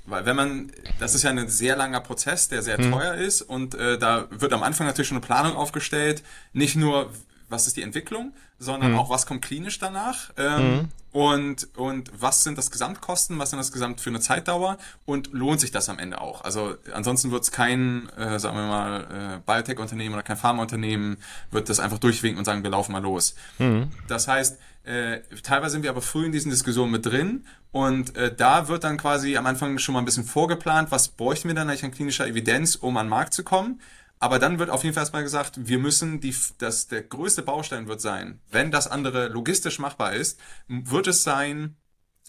weil 0.05 0.27
wenn 0.27 0.37
man, 0.37 0.73
das 0.99 1.15
ist 1.15 1.23
ja 1.23 1.31
ein 1.31 1.49
sehr 1.49 1.77
langer 1.77 2.01
Prozess, 2.01 2.49
der 2.49 2.63
sehr 2.63 2.79
hm. 2.79 2.91
teuer 2.91 3.15
ist 3.15 3.43
und 3.43 3.75
äh, 3.75 3.99
da 3.99 4.27
wird 4.31 4.53
am 4.53 4.63
Anfang 4.63 4.87
natürlich 4.87 5.09
schon 5.09 5.17
eine 5.17 5.27
Planung 5.27 5.57
aufgestellt, 5.57 6.23
nicht 6.53 6.77
nur 6.77 7.11
was 7.49 7.67
ist 7.67 7.77
die 7.77 7.83
Entwicklung, 7.83 8.33
sondern 8.59 8.93
hm. 8.93 8.99
auch 8.99 9.11
was 9.11 9.27
kommt 9.27 9.43
klinisch 9.43 9.79
danach 9.79 10.31
ähm, 10.39 10.59
hm. 10.59 10.89
und, 11.13 11.69
und 11.77 12.11
was 12.19 12.43
sind 12.43 12.59
das 12.59 12.71
Gesamtkosten, 12.71 13.39
was 13.39 13.51
sind 13.51 13.59
das 13.59 13.71
Gesamt 13.71 14.01
für 14.01 14.11
eine 14.11 14.21
Zeitdauer 14.21 14.79
und 15.05 15.33
lohnt 15.33 15.61
sich 15.61 15.71
das 15.71 15.89
am 15.89 15.99
Ende 15.99 16.21
auch. 16.21 16.43
Also 16.43 16.75
ansonsten 16.93 17.31
wird 17.31 17.45
es 17.45 17.53
kein, 17.53 18.09
äh, 18.17 18.41
sagen 18.41 18.57
wir 18.57 18.67
mal, 18.67 19.41
äh, 19.47 19.51
Biotech-Unternehmen 19.51 20.15
oder 20.15 20.23
kein 20.23 20.39
Pharmaunternehmen 20.39 21.19
wird 21.51 21.69
das 21.69 21.79
einfach 21.79 21.99
durchwinken 21.99 22.39
und 22.39 22.45
sagen, 22.45 22.63
wir 22.63 22.71
laufen 22.71 22.93
mal 22.93 23.03
los. 23.03 23.35
Hm. 23.59 23.91
Das 24.09 24.27
heißt, 24.27 24.59
äh, 24.85 25.21
teilweise 25.43 25.73
sind 25.73 25.83
wir 25.83 25.91
aber 25.91 26.03
früh 26.03 26.27
in 26.27 26.33
diesen 26.33 26.51
Diskussionen 26.51 26.91
mit 26.91 27.07
drin 27.07 27.47
und 27.71 28.17
äh, 28.17 28.35
da 28.35 28.69
wird 28.69 28.85
dann 28.85 28.97
quasi 28.97 29.37
am 29.37 29.47
Anfang 29.47 29.79
schon 29.79 29.93
mal 29.93 30.01
ein 30.01 30.05
bisschen 30.05 30.25
vorgeplant, 30.25 30.91
was 30.91 31.09
bräuchten 31.09 31.49
wir 31.49 31.55
dann 31.55 31.69
eigentlich 31.69 31.85
an 31.85 31.93
klinischer 31.93 32.27
Evidenz, 32.27 32.75
um 32.75 32.97
an 32.97 33.07
den 33.07 33.11
Markt 33.11 33.35
zu 33.35 33.45
kommen. 33.45 33.81
Aber 34.19 34.39
dann 34.39 34.61
wird 34.61 34.71
auf 34.71 34.85
jeden 34.85 34.95
Fall 34.95 35.03
erstmal 35.03 35.25
gesagt, 35.25 35.67
wir 35.67 35.79
müssen 35.81 36.21
die, 36.21 36.35
das, 36.59 36.87
der 36.87 37.03
größte 37.03 37.43
Baustein 37.43 37.89
wird 37.89 38.01
sein, 38.01 38.41
wenn 38.51 38.71
das 38.71 38.87
andere 38.87 39.27
logistisch 39.29 39.81
machbar 39.81 40.13
ist, 40.13 40.39
wird 40.69 41.09
es 41.09 41.25
sein, 41.25 41.77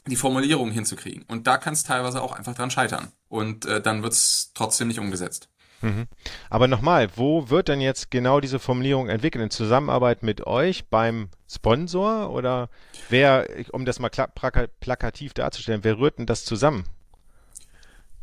die 0.07 0.15
Formulierung 0.15 0.71
hinzukriegen. 0.71 1.23
Und 1.27 1.47
da 1.47 1.57
kann 1.57 1.73
es 1.73 1.83
teilweise 1.83 2.21
auch 2.21 2.33
einfach 2.33 2.55
dran 2.55 2.71
scheitern. 2.71 3.11
Und 3.29 3.65
äh, 3.65 3.79
dann 3.79 4.03
wird 4.03 4.13
es 4.13 4.51
trotzdem 4.53 4.87
nicht 4.87 4.99
umgesetzt. 4.99 5.49
Mhm. 5.83 6.07
Aber 6.49 6.67
nochmal, 6.69 7.09
wo 7.17 7.49
wird 7.49 7.67
denn 7.67 7.81
jetzt 7.81 8.09
genau 8.09 8.39
diese 8.39 8.57
Formulierung 8.57 9.09
entwickelt? 9.09 9.43
In 9.43 9.49
Zusammenarbeit 9.49 10.23
mit 10.23 10.47
euch 10.47 10.85
beim 10.85 11.29
Sponsor 11.51 12.31
oder 12.31 12.69
wer, 13.09 13.47
um 13.71 13.83
das 13.83 13.99
mal 13.99 14.09
plakativ 14.09 15.33
darzustellen, 15.33 15.83
wer 15.83 15.99
rührt 15.99 16.19
denn 16.19 16.25
das 16.25 16.45
zusammen? 16.45 16.85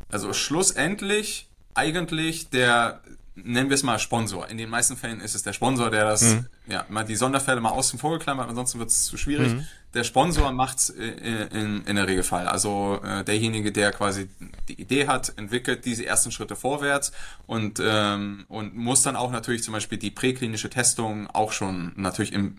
Also 0.09 0.33
schlussendlich 0.33 1.49
eigentlich 1.75 2.49
der 2.49 3.03
nennen 3.34 3.70
wir 3.70 3.74
es 3.74 3.82
mal 3.82 3.98
Sponsor. 3.98 4.48
In 4.48 4.58
den 4.58 4.68
meisten 4.68 4.96
Fällen 4.96 5.20
ist 5.20 5.34
es 5.34 5.42
der 5.42 5.52
Sponsor, 5.52 5.90
der 5.90 6.04
das, 6.04 6.22
mhm. 6.22 6.46
ja, 6.66 6.84
mal 6.88 7.04
die 7.04 7.16
Sonderfälle 7.16 7.60
mal 7.60 7.70
außen 7.70 7.98
vor 7.98 8.18
geklammert, 8.18 8.48
ansonsten 8.48 8.78
wird 8.78 8.90
es 8.90 9.04
zu 9.04 9.16
schwierig. 9.16 9.54
Mhm. 9.54 9.66
Der 9.94 10.04
Sponsor 10.04 10.52
macht's 10.52 10.88
in, 10.88 11.18
in, 11.18 11.84
in 11.84 11.96
der 11.96 12.06
Regelfall. 12.06 12.46
Also 12.46 13.00
äh, 13.04 13.24
derjenige, 13.24 13.72
der 13.72 13.90
quasi 13.92 14.28
die 14.68 14.80
Idee 14.80 15.08
hat, 15.08 15.32
entwickelt 15.36 15.84
diese 15.84 16.06
ersten 16.06 16.30
Schritte 16.30 16.54
vorwärts 16.54 17.12
und, 17.46 17.80
ähm, 17.84 18.44
und 18.48 18.76
muss 18.76 19.02
dann 19.02 19.16
auch 19.16 19.32
natürlich 19.32 19.64
zum 19.64 19.72
Beispiel 19.72 19.98
die 19.98 20.10
präklinische 20.10 20.70
Testung 20.70 21.28
auch 21.28 21.52
schon 21.52 21.92
natürlich 21.96 22.32
im, 22.32 22.58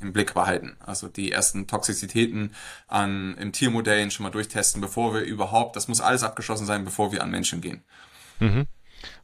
im 0.00 0.12
Blick 0.14 0.32
behalten. 0.32 0.76
Also 0.80 1.08
die 1.08 1.30
ersten 1.30 1.66
Toxizitäten 1.66 2.54
an, 2.88 3.36
im 3.36 3.52
Tiermodellen 3.52 4.10
schon 4.10 4.24
mal 4.24 4.30
durchtesten, 4.30 4.80
bevor 4.80 5.14
wir 5.14 5.22
überhaupt, 5.22 5.76
das 5.76 5.88
muss 5.88 6.00
alles 6.00 6.22
abgeschlossen 6.22 6.66
sein, 6.66 6.84
bevor 6.84 7.12
wir 7.12 7.22
an 7.22 7.30
Menschen 7.30 7.60
gehen. 7.60 7.82
Mhm. 8.40 8.66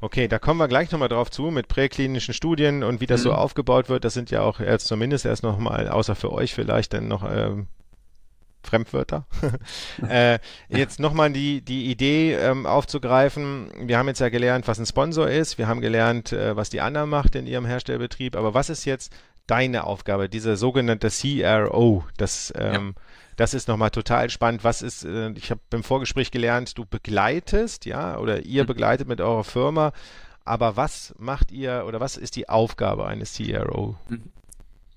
Okay, 0.01 0.29
da 0.29 0.39
kommen 0.39 0.61
wir 0.61 0.69
gleich 0.69 0.91
nochmal 0.91 1.09
drauf 1.09 1.31
zu 1.31 1.45
mit 1.45 1.69
präklinischen 1.69 2.35
Studien 2.35 2.83
und 2.83 3.01
wie 3.01 3.07
das 3.07 3.21
mhm. 3.21 3.25
so 3.25 3.33
aufgebaut 3.33 3.89
wird. 3.89 4.05
Das 4.05 4.15
sind 4.15 4.31
ja 4.31 4.43
auch 4.43 4.61
jetzt 4.61 4.87
zumindest 4.87 5.27
erst 5.27 5.43
nochmal, 5.43 5.89
außer 5.89 6.15
für 6.15 6.33
euch 6.33 6.55
vielleicht, 6.55 6.93
dann 6.95 7.09
noch 7.09 7.25
ähm, 7.31 7.67
Fremdwörter. 8.63 9.27
äh, 10.09 10.39
jetzt 10.69 11.01
nochmal 11.01 11.33
die, 11.33 11.63
die 11.63 11.91
Idee 11.91 12.35
ähm, 12.35 12.67
aufzugreifen. 12.67 13.71
Wir 13.81 13.99
haben 13.99 14.09
jetzt 14.09 14.21
ja 14.21 14.29
gelernt, 14.29 14.69
was 14.69 14.79
ein 14.79 14.87
Sponsor 14.87 15.29
ist. 15.29 15.59
Wir 15.59 15.69
haben 15.69 15.81
gelernt, 15.81 16.33
äh, 16.33 16.57
was 16.57 16.71
die 16.71 16.81
Anna 16.81 17.07
macht 17.07 17.35
in 17.35 17.47
ihrem 17.47 17.67
Herstellbetrieb. 17.67 18.37
Aber 18.37 18.55
was 18.55 18.71
ist 18.71 18.85
jetzt 18.85 19.13
deine 19.47 19.85
Aufgabe, 19.85 20.29
diese 20.29 20.57
sogenannte 20.57 21.09
CRO? 21.09 22.05
Das 22.17 22.53
ähm, 22.57 22.95
ja 22.97 23.03
das 23.39 23.55
ist 23.55 23.69
nochmal 23.69 23.91
total 23.91 24.31
spannend. 24.31 24.65
Was 24.65 24.83
ist, 24.83 25.05
äh, 25.05 25.31
ich 25.31 25.53
habe 25.53 25.61
im 25.73 25.85
Vorgespräch 25.85 26.33
gelernt, 26.33 26.77
du 26.77 26.85
begleitest, 26.85 27.87
ja, 27.87 28.19
oder 28.19 28.45
ihr 28.45 28.65
mhm. 28.65 28.67
begleitet 28.67 29.07
mit 29.07 29.21
eurer 29.21 29.45
Firma. 29.45 29.93
Aber 30.45 30.77
was 30.77 31.15
macht 31.19 31.53
ihr 31.53 31.85
oder 31.87 32.01
was 32.01 32.17
ist 32.17 32.35
die 32.35 32.49
Aufgabe 32.49 33.07
eines 33.07 33.37
CRO? 33.37 33.97
Mhm. 34.09 34.33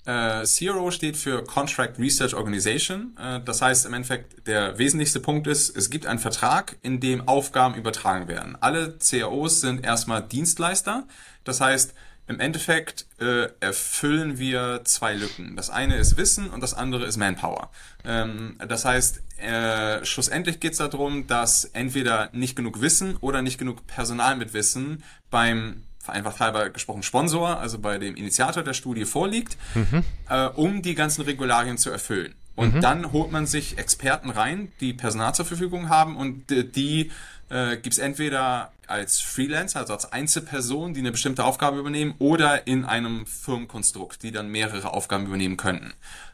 Äh, 0.05 0.43
CRO 0.45 0.89
steht 0.89 1.15
für 1.15 1.43
Contract 1.43 1.99
Research 1.99 2.33
Organization. 2.33 3.15
Äh, 3.17 3.41
das 3.43 3.61
heißt 3.61 3.85
im 3.85 3.93
Endeffekt, 3.93 4.47
der 4.47 4.77
wesentlichste 4.77 5.19
Punkt 5.19 5.47
ist, 5.47 5.75
es 5.75 5.89
gibt 5.89 6.05
einen 6.07 6.19
Vertrag, 6.19 6.77
in 6.81 6.99
dem 6.99 7.27
Aufgaben 7.27 7.75
übertragen 7.75 8.27
werden. 8.27 8.57
Alle 8.59 8.97
CROs 8.97 9.61
sind 9.61 9.85
erstmal 9.85 10.23
Dienstleister. 10.23 11.07
Das 11.43 11.61
heißt, 11.61 11.93
im 12.27 12.39
Endeffekt 12.39 13.07
äh, 13.19 13.49
erfüllen 13.59 14.37
wir 14.37 14.81
zwei 14.85 15.13
Lücken. 15.13 15.55
Das 15.55 15.69
eine 15.69 15.97
ist 15.97 16.17
Wissen 16.17 16.49
und 16.49 16.61
das 16.61 16.73
andere 16.73 17.05
ist 17.05 17.17
Manpower. 17.17 17.69
Ähm, 18.05 18.57
das 18.67 18.85
heißt, 18.85 19.21
äh, 19.37 20.05
schlussendlich 20.05 20.59
geht 20.59 20.71
es 20.71 20.77
darum, 20.77 21.27
dass 21.27 21.65
entweder 21.65 22.29
nicht 22.31 22.55
genug 22.55 22.79
Wissen 22.81 23.17
oder 23.17 23.41
nicht 23.41 23.57
genug 23.57 23.85
Personal 23.85 24.37
mit 24.37 24.53
Wissen 24.53 25.03
beim 25.29 25.83
vereinfacht 26.01 26.39
halber 26.39 26.69
gesprochen 26.69 27.03
Sponsor, 27.03 27.59
also 27.59 27.79
bei 27.79 27.97
dem 27.97 28.15
Initiator 28.15 28.63
der 28.63 28.73
Studie 28.73 29.05
vorliegt, 29.05 29.57
mhm. 29.75 30.03
äh, 30.29 30.47
um 30.47 30.81
die 30.81 30.95
ganzen 30.95 31.21
Regularien 31.21 31.77
zu 31.77 31.89
erfüllen. 31.89 32.35
Und 32.55 32.75
mhm. 32.75 32.81
dann 32.81 33.11
holt 33.11 33.31
man 33.31 33.45
sich 33.45 33.77
Experten 33.77 34.29
rein, 34.29 34.71
die 34.81 34.93
Personal 34.93 35.33
zur 35.33 35.45
Verfügung 35.45 35.89
haben 35.89 36.17
und 36.17 36.49
die 36.49 37.11
äh, 37.49 37.77
gibt 37.77 37.93
es 37.93 37.97
entweder 37.97 38.71
als 38.87 39.21
Freelancer, 39.21 39.79
also 39.79 39.93
als 39.93 40.11
Einzelperson, 40.11 40.93
die 40.93 40.99
eine 40.99 41.11
bestimmte 41.11 41.43
Aufgabe 41.43 41.79
übernehmen, 41.79 42.15
oder 42.19 42.67
in 42.67 42.85
einem 42.85 43.25
Firmenkonstrukt, 43.25 44.23
die 44.23 44.31
dann 44.31 44.49
mehrere 44.49 44.93
Aufgaben 44.93 45.25
übernehmen 45.25 45.57
könnten. 45.57 45.93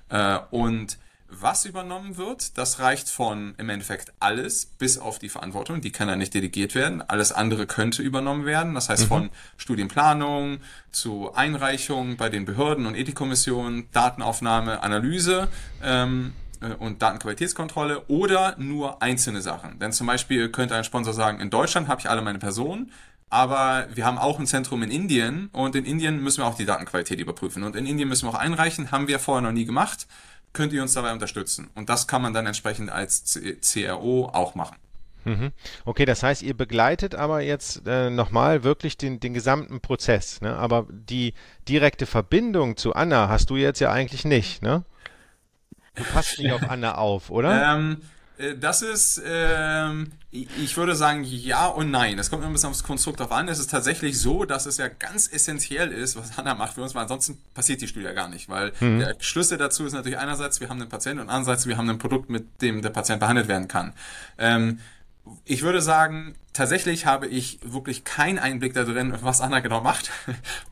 Äh, 0.10 0.40
und 0.52 0.98
was 1.30 1.66
übernommen 1.66 2.18
wird, 2.18 2.58
das 2.58 2.80
reicht 2.80 3.10
von 3.10 3.54
im 3.58 3.70
Endeffekt 3.70 4.14
alles 4.20 4.66
bis 4.66 4.98
auf 4.98 5.20
die 5.20 5.30
Verantwortung, 5.30 5.82
die 5.82 5.92
kann 5.92 6.08
dann 6.08 6.20
nicht 6.20 6.34
delegiert 6.34 6.74
werden. 6.74 7.02
Alles 7.02 7.32
andere 7.32 7.68
könnte 7.68 8.02
übernommen 8.02 8.46
werden. 8.46 8.76
Das 8.76 8.90
heißt 8.90 9.04
mhm. 9.04 9.08
von 9.08 9.30
Studienplanung 9.58 10.60
zu 10.92 11.34
Einreichung 11.34 12.18
bei 12.18 12.30
den 12.30 12.46
Behörden 12.46 12.86
und 12.86 12.96
Ethikkommissionen, 12.96 13.90
Datenaufnahme, 13.92 14.84
Analyse. 14.84 15.50
Ähm, 15.84 16.34
äh, 16.62 16.74
und 16.74 17.02
Datenqualitätskontrolle 17.02 18.06
oder 18.08 18.56
nur 18.58 19.02
einzelne 19.02 19.42
Sachen. 19.42 19.80
Denn 19.80 19.92
zum 19.92 20.08
Beispiel 20.08 20.50
könnte 20.50 20.76
ein 20.76 20.84
Sponsor 20.84 21.14
sagen, 21.14 21.40
in 21.40 21.50
Deutschland 21.50 21.88
habe 21.88 22.02
ich 22.02 22.10
alle 22.10 22.22
meine 22.22 22.40
Personen, 22.40 22.92
aber 23.30 23.88
wir 23.94 24.06
haben 24.06 24.18
auch 24.18 24.40
ein 24.40 24.48
Zentrum 24.48 24.84
in 24.84 24.90
Indien 24.90 25.50
und 25.52 25.76
in 25.76 25.86
Indien 25.86 26.24
müssen 26.24 26.42
wir 26.42 26.48
auch 26.48 26.56
die 26.56 26.66
Datenqualität 26.66 27.20
überprüfen. 27.20 27.64
Und 27.64 27.76
in 27.76 27.86
Indien 27.86 28.08
müssen 28.08 28.26
wir 28.26 28.30
auch 28.30 28.40
einreichen, 28.40 28.92
haben 28.92 29.08
wir 29.08 29.20
vorher 29.20 29.42
noch 29.42 29.52
nie 29.52 29.66
gemacht. 29.66 30.08
Könnt 30.54 30.74
ihr 30.74 30.82
uns 30.82 30.94
dabei 30.94 31.14
unterstützen? 31.14 31.70
Und 31.76 31.90
das 31.90 32.08
kann 32.08 32.22
man 32.22 32.34
dann 32.34 32.46
entsprechend 32.46 32.90
als 32.90 33.40
CRO 33.62 34.30
auch 34.34 34.56
machen. 34.56 34.78
Mhm. 35.28 35.52
Okay, 35.84 36.06
das 36.06 36.24
heißt, 36.24 36.42
ihr 36.42 36.56
begleitet 36.56 37.14
aber 37.14 37.42
jetzt 37.42 37.86
äh, 37.86 38.10
nochmal 38.10 38.64
wirklich 38.64 38.98
den, 38.98 39.20
den 39.20 39.34
gesamten 39.34 39.82
Prozess. 39.82 40.42
Ne? 40.42 40.56
Aber 40.56 40.88
die 40.90 41.34
direkte 41.68 42.06
Verbindung 42.06 42.78
zu 42.78 42.96
Anna 42.96 43.28
hast 43.28 43.50
du 43.50 43.58
jetzt 43.58 43.80
ja 43.80 43.92
eigentlich 43.92 44.24
nicht, 44.24 44.64
ne? 44.64 44.84
Du 45.96 46.04
passt 46.04 46.40
nicht 46.40 46.52
auf 46.54 46.70
Anna 46.70 46.96
auf, 46.96 47.30
oder? 47.30 47.76
Ähm, 47.76 47.98
äh, 48.02 48.17
das 48.60 48.82
ist, 48.82 49.22
ähm, 49.26 50.12
ich 50.32 50.78
würde 50.78 50.96
sagen, 50.96 51.24
ja 51.24 51.66
und 51.68 51.90
nein. 51.90 52.18
Das 52.18 52.30
kommt 52.30 52.42
immer 52.42 52.52
ein 52.52 52.54
bisschen 52.54 52.70
aufs 52.70 52.84
Konstrukt 52.84 53.20
drauf 53.20 53.32
an. 53.32 53.48
Es 53.48 53.60
ist 53.60 53.72
tatsächlich 53.72 54.20
so, 54.20 54.46
dass 54.46 54.66
es 54.66 54.78
ja 54.78 54.88
ganz 54.88 55.28
essentiell 55.28 55.92
ist, 55.92 56.16
was 56.16 56.38
Anna 56.38 56.54
macht 56.54 56.74
für 56.74 56.84
uns, 56.84 56.94
weil 56.94 57.04
ansonsten 57.04 57.38
passiert 57.54 57.82
die 57.82 57.88
Studie 57.88 58.06
ja 58.06 58.14
gar 58.14 58.30
nicht. 58.30 58.48
Weil 58.48 58.74
mhm. 58.80 59.00
der 59.00 59.16
Schlüssel 59.20 59.58
dazu 59.58 59.86
ist 59.86 59.94
natürlich 59.94 60.20
einerseits, 60.20 60.60
wir 60.60 60.70
haben 60.70 60.80
einen 60.80 60.90
Patienten 60.90 61.22
und 61.22 61.30
andererseits, 61.30 61.66
wir 61.66 61.78
haben 61.78 61.90
ein 61.90 61.98
Produkt, 61.98 62.30
mit 62.30 62.62
dem 62.62 62.82
der 62.82 62.92
Patient 62.92 63.20
behandelt 63.20 63.48
werden 63.48 63.68
kann. 63.68 63.94
Ähm, 64.38 64.80
ich 65.44 65.64
würde 65.64 65.82
sagen, 65.82 66.36
tatsächlich 66.54 67.06
habe 67.06 67.28
ich 67.28 67.60
wirklich 67.64 68.04
keinen 68.04 68.40
Einblick 68.40 68.74
da 68.74 68.84
drin, 68.84 69.14
was 69.22 69.42
Anna 69.42 69.60
genau 69.60 69.82
macht, 69.82 70.12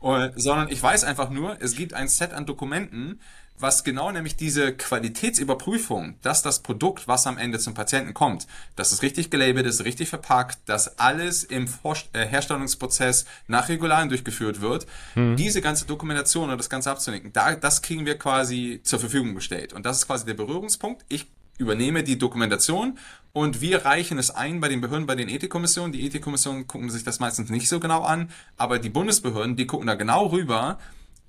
sondern 0.36 0.68
ich 0.68 0.82
weiß 0.82 1.04
einfach 1.04 1.30
nur, 1.30 1.56
es 1.60 1.74
gibt 1.74 1.94
ein 1.94 2.08
Set 2.08 2.32
an 2.32 2.46
Dokumenten, 2.46 3.20
was 3.58 3.84
genau 3.84 4.10
nämlich 4.10 4.36
diese 4.36 4.72
Qualitätsüberprüfung, 4.72 6.16
dass 6.22 6.42
das 6.42 6.60
Produkt, 6.60 7.08
was 7.08 7.26
am 7.26 7.38
Ende 7.38 7.58
zum 7.58 7.74
Patienten 7.74 8.14
kommt, 8.14 8.46
dass 8.76 8.92
es 8.92 9.02
richtig 9.02 9.30
gelabelt 9.30 9.66
ist, 9.66 9.84
richtig 9.84 10.08
verpackt, 10.08 10.58
dass 10.66 10.98
alles 10.98 11.44
im 11.44 11.66
äh, 12.12 12.26
Herstellungsprozess 12.26 13.26
nach 13.46 13.68
Regularien 13.68 14.08
durchgeführt 14.08 14.60
wird, 14.60 14.86
mhm. 15.14 15.36
diese 15.36 15.60
ganze 15.60 15.86
Dokumentation 15.86 16.50
und 16.50 16.58
das 16.58 16.70
Ganze 16.70 16.90
abzulenken, 16.90 17.32
da, 17.32 17.54
das 17.54 17.82
kriegen 17.82 18.06
wir 18.06 18.18
quasi 18.18 18.80
zur 18.82 18.98
Verfügung 18.98 19.34
gestellt. 19.34 19.72
Und 19.72 19.86
das 19.86 19.98
ist 19.98 20.06
quasi 20.06 20.26
der 20.26 20.34
Berührungspunkt. 20.34 21.04
Ich 21.08 21.26
übernehme 21.58 22.02
die 22.02 22.18
Dokumentation 22.18 22.98
und 23.32 23.60
wir 23.60 23.84
reichen 23.84 24.18
es 24.18 24.30
ein 24.30 24.60
bei 24.60 24.68
den 24.68 24.80
Behörden, 24.80 25.06
bei 25.06 25.14
den 25.14 25.28
Ethikkommissionen. 25.28 25.92
Die 25.92 26.04
Ethikkommissionen 26.06 26.66
gucken 26.66 26.90
sich 26.90 27.04
das 27.04 27.20
meistens 27.20 27.50
nicht 27.50 27.68
so 27.68 27.80
genau 27.80 28.02
an, 28.02 28.30
aber 28.56 28.78
die 28.78 28.90
Bundesbehörden, 28.90 29.56
die 29.56 29.66
gucken 29.66 29.86
da 29.86 29.94
genau 29.94 30.26
rüber, 30.26 30.78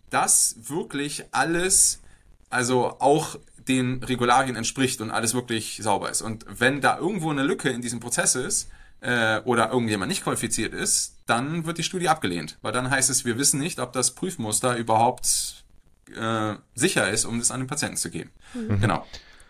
dass 0.10 0.56
wirklich 0.64 1.26
alles, 1.32 2.00
also 2.50 2.98
auch 3.00 3.38
den 3.68 4.04
Regularien 4.04 4.56
entspricht 4.56 5.02
und 5.02 5.12
alles 5.12 5.34
wirklich 5.34 5.80
sauber 5.82 6.10
ist. 6.10 6.22
Und 6.22 6.46
wenn 6.48 6.82
da 6.82 6.98
irgendwo 6.98 7.30
eine 7.30 7.44
Lücke 7.44 7.70
in 7.70 7.82
diesem 7.82 8.00
Prozess 8.00 8.36
ist, 8.36 8.70
äh, 9.02 9.40
oder 9.42 9.70
irgendjemand 9.72 10.10
nicht 10.10 10.24
qualifiziert 10.24 10.74
ist, 10.74 11.16
dann 11.26 11.66
wird 11.66 11.78
die 11.78 11.84
Studie 11.84 12.10
abgelehnt. 12.10 12.58
Weil 12.62 12.72
dann 12.72 12.90
heißt 12.90 13.10
es, 13.10 13.26
wir 13.26 13.38
wissen 13.38 13.60
nicht, 13.60 13.80
ob 13.80 13.94
das 13.94 14.16
Prüfmuster 14.16 14.76
überhaupt 14.76 15.64
äh, 16.16 16.56
sicher 16.74 17.10
ist, 17.10 17.26
um 17.26 17.40
das 17.40 17.52
an 17.52 17.62
den 17.62 17.68
Patienten 17.68 17.98
zu 17.98 18.10
geben. 18.10 18.32
Mhm. 18.54 18.80
Genau. 18.82 19.06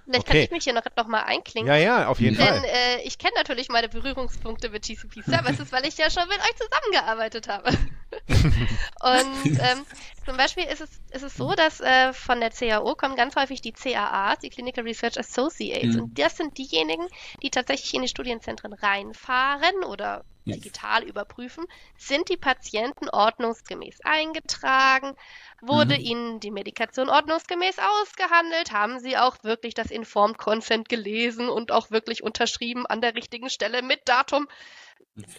Vielleicht 0.05 0.21
okay. 0.21 0.31
kann 0.31 0.41
ich 0.43 0.51
mich 0.51 0.63
hier 0.63 0.73
noch, 0.73 0.83
noch 0.95 1.07
mal 1.07 1.23
einklinken. 1.23 1.67
Ja, 1.67 1.77
ja, 1.77 2.07
auf 2.07 2.19
jeden 2.21 2.37
Denn, 2.37 2.45
Fall. 2.45 2.61
Denn 2.61 2.69
äh, 2.69 3.01
ich 3.03 3.17
kenne 3.17 3.33
natürlich 3.35 3.67
meine 3.67 3.89
Berührungspunkte 3.89 4.69
mit 4.69 4.83
GCP 4.83 5.21
Services, 5.25 5.71
weil 5.71 5.85
ich 5.85 5.97
ja 5.97 6.09
schon 6.09 6.27
mit 6.29 6.39
euch 6.39 6.55
zusammengearbeitet 6.55 7.49
habe. 7.49 7.71
und 8.29 9.59
ähm, 9.59 9.85
zum 10.25 10.37
Beispiel 10.37 10.63
ist 10.65 10.81
es, 10.81 11.01
ist 11.11 11.23
es 11.23 11.35
so, 11.35 11.53
dass 11.53 11.79
äh, 11.79 12.13
von 12.13 12.39
der 12.39 12.51
CAO 12.51 12.95
kommen 12.95 13.15
ganz 13.15 13.35
häufig 13.35 13.61
die 13.61 13.71
CAAs, 13.71 14.39
die 14.39 14.49
Clinical 14.49 14.83
Research 14.83 15.17
Associates. 15.17 15.95
Mhm. 15.95 16.01
Und 16.01 16.19
das 16.19 16.37
sind 16.37 16.57
diejenigen, 16.57 17.07
die 17.41 17.49
tatsächlich 17.49 17.93
in 17.93 18.01
die 18.01 18.07
Studienzentren 18.07 18.73
reinfahren 18.73 19.83
oder 19.85 20.23
digital 20.55 21.03
überprüfen, 21.03 21.65
sind 21.97 22.29
die 22.29 22.37
Patienten 22.37 23.09
ordnungsgemäß 23.09 23.99
eingetragen, 24.03 25.15
wurde 25.61 25.95
mhm. 25.95 26.05
ihnen 26.05 26.39
die 26.39 26.51
Medikation 26.51 27.09
ordnungsgemäß 27.09 27.77
ausgehandelt, 27.79 28.71
haben 28.71 28.99
sie 28.99 29.17
auch 29.17 29.43
wirklich 29.43 29.73
das 29.73 29.91
Informed 29.91 30.37
Consent 30.37 30.89
gelesen 30.89 31.49
und 31.49 31.71
auch 31.71 31.91
wirklich 31.91 32.23
unterschrieben 32.23 32.85
an 32.85 33.01
der 33.01 33.15
richtigen 33.15 33.49
Stelle 33.49 33.81
mit 33.81 34.01
Datum. 34.05 34.47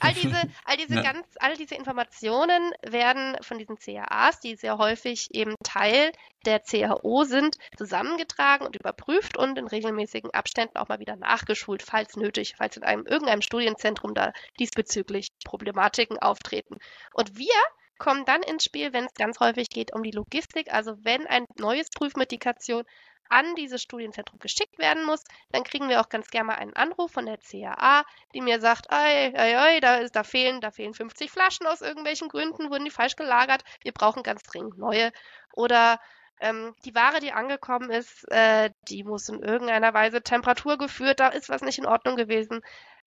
All 0.01 0.13
diese, 0.13 0.37
all 0.65 0.77
diese 0.77 0.95
ja. 0.95 1.03
ganz, 1.03 1.27
all 1.39 1.57
diese 1.57 1.75
Informationen 1.75 2.58
werden 2.83 3.37
von 3.43 3.59
diesen 3.59 3.77
CAAs, 3.77 4.41
die 4.41 4.57
sehr 4.57 4.79
häufig 4.79 5.29
eben 5.33 5.55
Teil 5.63 6.13
der 6.45 6.61
CAO 6.61 7.25
sind, 7.25 7.57
zusammengetragen 7.77 8.67
und 8.67 8.77
überprüft 8.77 9.37
und 9.37 9.59
in 9.59 9.67
regelmäßigen 9.67 10.33
Abständen 10.33 10.77
auch 10.77 10.89
mal 10.89 11.01
wieder 11.01 11.17
nachgeschult, 11.17 11.83
falls 11.83 12.17
nötig, 12.17 12.55
falls 12.57 12.77
in 12.77 12.85
einem 12.85 13.07
irgendeinem 13.07 13.43
Studienzentrum 13.43 14.15
da 14.15 14.33
diesbezüglich 14.59 15.29
Problematiken 15.45 16.19
auftreten. 16.19 16.77
Und 17.13 17.37
wir 17.37 17.55
kommen 17.99 18.25
dann 18.25 18.43
ins 18.43 18.65
Spiel, 18.65 18.93
wenn 18.93 19.05
es 19.05 19.15
ganz 19.15 19.41
häufig 19.41 19.69
geht 19.69 19.93
um 19.93 20.03
die 20.03 20.13
Logistik, 20.13 20.73
also 20.73 20.95
wenn 21.03 21.27
ein 21.27 21.45
neues 21.59 21.91
Prüfmedikation 21.91 22.85
an 23.29 23.55
dieses 23.55 23.83
Studienzentrum 23.83 24.39
geschickt 24.39 24.79
werden 24.79 25.05
muss, 25.05 25.25
dann 25.51 25.65
kriegen 25.65 25.89
wir 25.89 26.01
auch 26.01 26.09
ganz 26.09 26.29
gerne 26.29 26.49
mal 26.49 26.57
einen 26.57 26.75
Anruf 26.75 27.13
von 27.13 27.27
der 27.27 27.39
CAA, 27.39 28.05
die 28.35 28.41
mir 28.41 28.61
sagt, 28.61 28.91
ei, 28.91 29.33
ei, 29.37 29.59
ei, 29.59 29.81
da, 29.81 29.97
ist, 29.97 30.17
da, 30.17 30.25
fehlen, 30.25 30.61
da 30.61 30.71
fehlen 30.71 30.95
50 30.95 31.31
Flaschen 31.31 31.67
aus 31.67 31.81
irgendwelchen 31.81 32.29
Gründen, 32.29 32.71
wurden 32.71 32.85
die 32.85 32.91
falsch 32.91 33.17
gelagert, 33.17 33.65
wir 33.83 33.93
brauchen 33.93 34.23
ganz 34.23 34.43
dringend 34.43 34.79
neue. 34.79 35.13
Oder 35.53 36.01
ähm, 36.41 36.75
die 36.85 36.95
Ware, 36.95 37.21
die 37.21 37.33
angekommen 37.33 37.91
ist, 37.91 38.31
äh, 38.31 38.71
die 38.89 39.05
muss 39.05 39.29
in 39.29 39.43
irgendeiner 39.43 39.93
Weise 39.95 40.23
Temperatur 40.23 40.79
geführt, 40.79 41.21
da 41.21 41.29
ist 41.29 41.49
was 41.49 41.63
nicht 41.63 41.79
in 41.79 41.87
Ordnung 41.87 42.17
gewesen. 42.17 42.63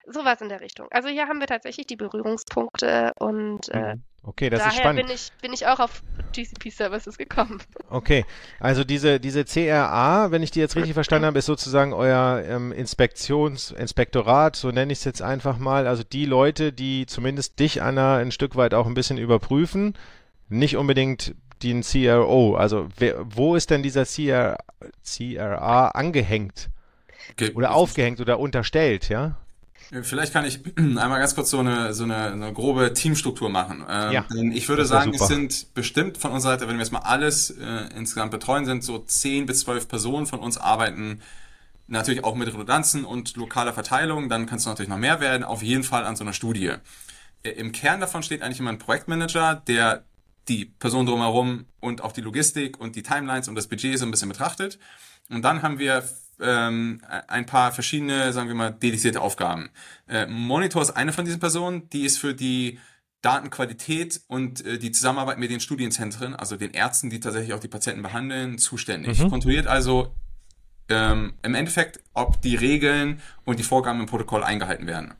Sowas 0.07 0.41
in 0.41 0.49
der 0.49 0.61
Richtung. 0.61 0.87
Also 0.91 1.09
hier 1.09 1.27
haben 1.27 1.39
wir 1.39 1.47
tatsächlich 1.47 1.87
die 1.87 1.95
Berührungspunkte 1.95 3.11
und 3.19 3.69
äh, 3.69 3.95
mhm. 3.95 4.03
okay, 4.23 4.49
das 4.49 4.59
daher 4.59 4.71
ist 4.71 4.79
spannend. 4.79 5.05
bin 5.05 5.15
ich, 5.15 5.31
bin 5.41 5.53
ich 5.53 5.67
auch 5.67 5.79
auf 5.79 6.01
GCP 6.33 6.69
Services 6.71 7.17
gekommen. 7.17 7.61
Okay, 7.89 8.25
also 8.59 8.83
diese, 8.83 9.19
diese 9.19 9.45
CRA, 9.45 10.31
wenn 10.31 10.43
ich 10.43 10.51
die 10.51 10.59
jetzt 10.59 10.75
richtig 10.75 10.93
verstanden 10.93 11.25
habe, 11.25 11.39
ist 11.39 11.45
sozusagen 11.45 11.93
euer 11.93 12.43
ähm, 12.47 12.71
Inspektions, 12.71 13.71
Inspektorat, 13.71 14.55
so 14.55 14.71
nenne 14.71 14.93
ich 14.93 14.99
es 14.99 15.05
jetzt 15.05 15.21
einfach 15.21 15.57
mal. 15.57 15.87
Also 15.87 16.03
die 16.03 16.25
Leute, 16.25 16.73
die 16.73 17.05
zumindest 17.05 17.59
dich, 17.59 17.81
Anna, 17.81 18.17
ein 18.17 18.31
Stück 18.31 18.55
weit 18.55 18.73
auch 18.73 18.87
ein 18.87 18.93
bisschen 18.93 19.17
überprüfen, 19.17 19.97
nicht 20.49 20.77
unbedingt 20.77 21.35
den 21.63 21.81
CRO. 21.81 22.55
Also 22.55 22.87
wer, 22.97 23.17
wo 23.23 23.55
ist 23.55 23.69
denn 23.69 23.83
dieser 23.83 24.05
CR, 24.05 24.57
CRA 25.03 25.89
angehängt? 25.89 26.69
Okay. 27.31 27.51
Oder 27.53 27.73
aufgehängt 27.73 28.19
oder 28.19 28.39
unterstellt, 28.39 29.09
ja? 29.09 29.37
Vielleicht 30.03 30.31
kann 30.33 30.45
ich 30.45 30.61
einmal 30.77 31.19
ganz 31.19 31.35
kurz 31.35 31.49
so 31.49 31.59
eine, 31.59 31.93
so 31.93 32.03
eine, 32.03 32.31
eine 32.31 32.53
grobe 32.53 32.93
Teamstruktur 32.93 33.49
machen. 33.49 33.83
Ähm, 33.89 34.11
ja, 34.11 34.25
denn 34.33 34.51
ich 34.51 34.69
würde 34.69 34.85
sagen, 34.85 35.11
super. 35.11 35.23
es 35.23 35.29
sind 35.29 35.73
bestimmt 35.73 36.17
von 36.17 36.31
unserer 36.31 36.53
Seite, 36.53 36.67
wenn 36.67 36.77
wir 36.77 36.83
jetzt 36.83 36.93
mal 36.93 36.99
alles 36.99 37.51
äh, 37.51 37.89
insgesamt 37.95 38.31
betreuen, 38.31 38.65
sind 38.65 38.83
so 38.83 38.99
10 38.99 39.45
bis 39.45 39.61
12 39.61 39.87
Personen 39.87 40.25
von 40.27 40.39
uns 40.39 40.57
arbeiten 40.57 41.21
natürlich 41.91 42.23
auch 42.23 42.35
mit 42.35 42.47
Redundanzen 42.47 43.05
und 43.05 43.35
lokaler 43.35 43.73
Verteilung. 43.73 44.29
Dann 44.29 44.45
kann 44.45 44.57
es 44.57 44.65
natürlich 44.65 44.89
noch 44.89 44.97
mehr 44.97 45.19
werden. 45.19 45.43
Auf 45.43 45.61
jeden 45.61 45.83
Fall 45.83 46.05
an 46.05 46.15
so 46.15 46.23
einer 46.23 46.33
Studie. 46.33 46.73
Äh, 47.43 47.49
Im 47.51 47.71
Kern 47.71 47.99
davon 47.99 48.23
steht 48.23 48.41
eigentlich 48.41 48.59
immer 48.59 48.71
ein 48.71 48.79
Projektmanager, 48.79 49.61
der 49.67 50.05
die 50.47 50.65
Person 50.65 51.05
drumherum 51.05 51.65
und 51.79 52.01
auch 52.01 52.13
die 52.13 52.21
Logistik 52.21 52.79
und 52.79 52.95
die 52.95 53.03
Timelines 53.03 53.47
und 53.47 53.55
das 53.55 53.67
Budget 53.67 53.99
so 53.99 54.05
ein 54.05 54.11
bisschen 54.11 54.29
betrachtet. 54.29 54.79
Und 55.29 55.43
dann 55.43 55.61
haben 55.61 55.77
wir 55.77 56.03
ähm, 56.41 57.01
ein 57.27 57.45
paar 57.45 57.71
verschiedene, 57.71 58.33
sagen 58.33 58.47
wir 58.47 58.55
mal, 58.55 58.71
dedizierte 58.71 59.21
Aufgaben. 59.21 59.69
Äh, 60.07 60.27
Monitor 60.27 60.81
ist 60.81 60.91
eine 60.91 61.13
von 61.13 61.25
diesen 61.25 61.39
Personen, 61.39 61.89
die 61.89 62.03
ist 62.03 62.17
für 62.17 62.33
die 62.33 62.79
Datenqualität 63.21 64.21
und 64.27 64.65
äh, 64.65 64.77
die 64.79 64.91
Zusammenarbeit 64.91 65.37
mit 65.37 65.51
den 65.51 65.59
Studienzentren, 65.59 66.35
also 66.35 66.57
den 66.57 66.71
Ärzten, 66.71 67.09
die 67.09 67.19
tatsächlich 67.19 67.53
auch 67.53 67.59
die 67.59 67.67
Patienten 67.67 68.01
behandeln, 68.01 68.57
zuständig. 68.57 69.19
Mhm. 69.19 69.29
Kontrolliert 69.29 69.67
also 69.67 70.15
ähm, 70.89 71.33
im 71.43 71.55
Endeffekt, 71.55 71.99
ob 72.13 72.41
die 72.41 72.55
Regeln 72.55 73.21
und 73.45 73.59
die 73.59 73.63
Vorgaben 73.63 73.99
im 73.99 74.07
Protokoll 74.07 74.43
eingehalten 74.43 74.87
werden. 74.87 75.13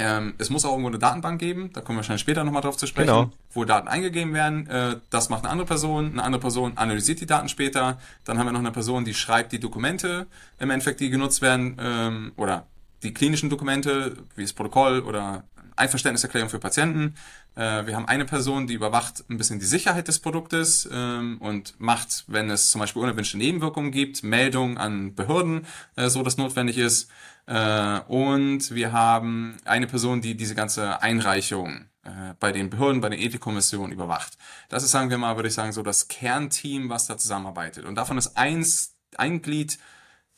Ähm, 0.00 0.34
es 0.38 0.48
muss 0.48 0.64
auch 0.64 0.70
irgendwo 0.70 0.88
eine 0.88 0.98
Datenbank 0.98 1.38
geben, 1.38 1.70
da 1.74 1.82
kommen 1.82 1.96
wir 1.96 1.98
wahrscheinlich 1.98 2.22
später 2.22 2.42
nochmal 2.42 2.62
drauf 2.62 2.76
zu 2.78 2.86
sprechen, 2.86 3.08
genau. 3.08 3.30
wo 3.52 3.66
Daten 3.66 3.86
eingegeben 3.86 4.32
werden. 4.32 4.66
Äh, 4.66 4.96
das 5.10 5.28
macht 5.28 5.44
eine 5.44 5.50
andere 5.50 5.66
Person, 5.66 6.12
eine 6.12 6.22
andere 6.22 6.40
Person 6.40 6.72
analysiert 6.76 7.20
die 7.20 7.26
Daten 7.26 7.50
später. 7.50 7.98
Dann 8.24 8.38
haben 8.38 8.46
wir 8.46 8.52
noch 8.52 8.60
eine 8.60 8.72
Person, 8.72 9.04
die 9.04 9.12
schreibt 9.12 9.52
die 9.52 9.60
Dokumente 9.60 10.26
im 10.58 10.70
Endeffekt, 10.70 11.00
die 11.00 11.10
genutzt 11.10 11.42
werden, 11.42 11.76
ähm, 11.78 12.32
oder 12.36 12.66
die 13.02 13.12
klinischen 13.12 13.50
Dokumente, 13.50 14.16
wie 14.36 14.42
das 14.42 14.54
Protokoll 14.54 15.00
oder 15.00 15.44
Einverständniserklärung 15.80 16.48
für 16.48 16.58
Patienten. 16.58 17.14
Äh, 17.56 17.86
wir 17.86 17.96
haben 17.96 18.06
eine 18.06 18.24
Person, 18.24 18.66
die 18.66 18.74
überwacht 18.74 19.24
ein 19.28 19.36
bisschen 19.36 19.58
die 19.58 19.66
Sicherheit 19.66 20.08
des 20.08 20.18
Produktes 20.18 20.88
ähm, 20.92 21.38
und 21.40 21.74
macht, 21.80 22.24
wenn 22.28 22.50
es 22.50 22.70
zum 22.70 22.80
Beispiel 22.80 23.02
unerwünschte 23.02 23.38
Nebenwirkungen 23.38 23.90
gibt, 23.90 24.22
Meldungen 24.22 24.78
an 24.78 25.14
Behörden, 25.14 25.66
äh, 25.96 26.08
so 26.08 26.22
das 26.22 26.36
notwendig 26.36 26.78
ist. 26.78 27.10
Äh, 27.46 28.00
und 28.06 28.72
wir 28.74 28.92
haben 28.92 29.56
eine 29.64 29.86
Person, 29.86 30.20
die 30.20 30.36
diese 30.36 30.54
ganze 30.54 31.02
Einreichung 31.02 31.86
äh, 32.04 32.34
bei 32.38 32.52
den 32.52 32.70
Behörden, 32.70 33.00
bei 33.00 33.08
den 33.08 33.20
Ethikkommissionen 33.20 33.92
überwacht. 33.92 34.38
Das 34.68 34.84
ist, 34.84 34.90
sagen 34.90 35.10
wir 35.10 35.18
mal, 35.18 35.36
würde 35.36 35.48
ich 35.48 35.54
sagen, 35.54 35.72
so 35.72 35.82
das 35.82 36.08
Kernteam, 36.08 36.88
was 36.88 37.06
da 37.06 37.18
zusammenarbeitet. 37.18 37.84
Und 37.84 37.96
davon 37.96 38.18
ist 38.18 38.36
eins, 38.36 38.94
ein 39.16 39.42
Glied 39.42 39.78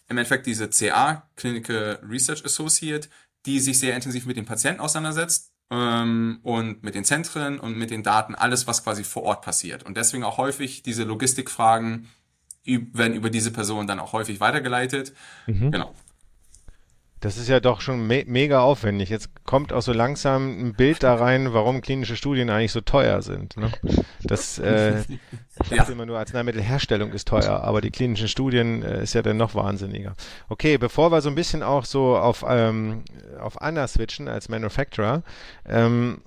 im 0.09 0.19
Endeffekt 0.19 0.47
diese 0.47 0.69
CA, 0.69 1.29
Clinical 1.37 2.01
Research 2.09 2.45
Associate, 2.45 3.09
die 3.47 3.61
sich 3.61 3.79
sehr 3.79 3.95
intensiv 3.95 4.27
mit 4.27 4.37
den 4.37 4.45
Patienten 4.45 4.81
auseinandersetzt 4.81 5.53
ähm, 5.71 6.41
und 6.43 6.83
mit 6.83 6.95
den 6.95 7.05
Zentren 7.05 7.59
und 7.59 7.77
mit 7.77 7.91
den 7.91 8.03
Daten, 8.03 8.35
alles, 8.35 8.67
was 8.67 8.85
quasi 8.85 9.05
vor 9.05 9.23
Ort 9.25 9.43
passiert. 9.43 9.85
Und 9.85 9.97
deswegen 9.97 10.25
auch 10.25 10.39
häufig 10.39 10.83
diese 10.83 11.05
Logistikfragen 11.05 12.09
werden 12.65 13.15
über 13.15 13.31
diese 13.31 13.51
Person 13.51 13.87
dann 13.87 13.99
auch 13.99 14.13
häufig 14.13 14.41
weitergeleitet. 14.41 15.13
Mhm. 15.47 15.73
Genau. 15.73 15.95
Das 17.23 17.37
ist 17.37 17.49
ja 17.49 17.61
doch 17.61 17.81
schon 17.81 18.05
me 18.05 18.25
mega 18.27 18.61
aufwendig. 18.63 19.09
Jetzt 19.09 19.31
kommt 19.45 19.73
auch 19.73 19.81
so 19.81 19.93
langsam 19.93 20.59
ein 20.59 20.75
Bild 20.75 21.05
da 21.05 21.15
rein, 21.15 21.55
warum 21.55 21.81
klinische 21.81 22.17
Studien 22.17 22.51
eigentlich 22.51 22.73
so 22.73 22.81
teuer 22.81 23.23
sind. 23.23 23.57
Ne? 23.57 23.71
Das, 24.25 24.59
äh, 24.59 25.03
ich 25.03 25.71
ja. 25.71 25.85
immer 25.85 26.05
nur 26.05 26.19
Arzneimittelherstellung 26.19 27.13
ist 27.13 27.29
teuer, 27.29 27.63
aber 27.63 27.81
die 27.81 27.93
klinischen 27.93 28.27
Studien 28.27 28.83
äh, 28.83 29.05
ist 29.05 29.15
ja 29.15 29.23
dann 29.23 29.37
noch 29.37 29.55
wahnsinniger. 29.55 30.17
Okay, 30.49 30.79
bevor 30.79 31.13
wir 31.13 31.21
so 31.21 31.29
ein 31.29 31.37
bisschen 31.37 31.63
auch 31.63 31.85
so 31.85 32.17
auf, 32.17 32.45
ähm, 32.47 33.05
auf 33.41 33.63
Anna 33.63 33.87
switchen 33.87 34.27
als 34.27 34.49
Manufacturer, 34.49 35.23
ähm, 35.65 36.23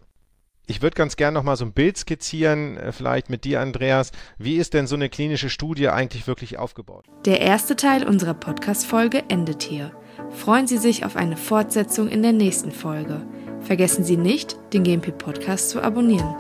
ich 0.68 0.82
würde 0.82 0.96
ganz 0.96 1.18
gern 1.18 1.34
noch 1.34 1.44
mal 1.44 1.58
so 1.58 1.66
ein 1.66 1.74
Bild 1.74 1.98
skizzieren, 1.98 2.78
äh, 2.78 2.94
vielleicht 2.94 3.30
mit 3.30 3.44
dir, 3.44 3.60
Andreas. 3.60 4.14
Wie 4.38 4.56
ist 4.56 4.74
denn 4.74 4.88
so 4.88 4.96
eine 4.96 5.10
klinische 5.10 5.50
Studie 5.50 5.90
eigentlich 5.90 6.26
wirklich 6.26 6.58
aufgebaut? 6.58 7.06
Der 7.26 7.42
erste 7.42 7.76
Teil 7.76 8.08
unserer 8.08 8.34
Podcast-Folge 8.34 9.26
endet 9.28 9.62
hier. 9.62 9.92
Freuen 10.36 10.68
Sie 10.68 10.78
sich 10.78 11.06
auf 11.06 11.16
eine 11.16 11.38
Fortsetzung 11.38 12.10
in 12.10 12.22
der 12.22 12.34
nächsten 12.34 12.72
Folge. 12.72 13.22
Vergessen 13.62 14.04
Sie 14.04 14.18
nicht, 14.18 14.58
den 14.74 14.84
GMP 14.84 15.18
Podcast 15.18 15.70
zu 15.70 15.82
abonnieren. 15.82 16.36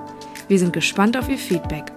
Wir 0.47 0.60
sind 0.60 0.73
gespannt 0.73 1.17
auf 1.17 1.29
Ihr 1.29 1.38
Feedback 1.38 1.91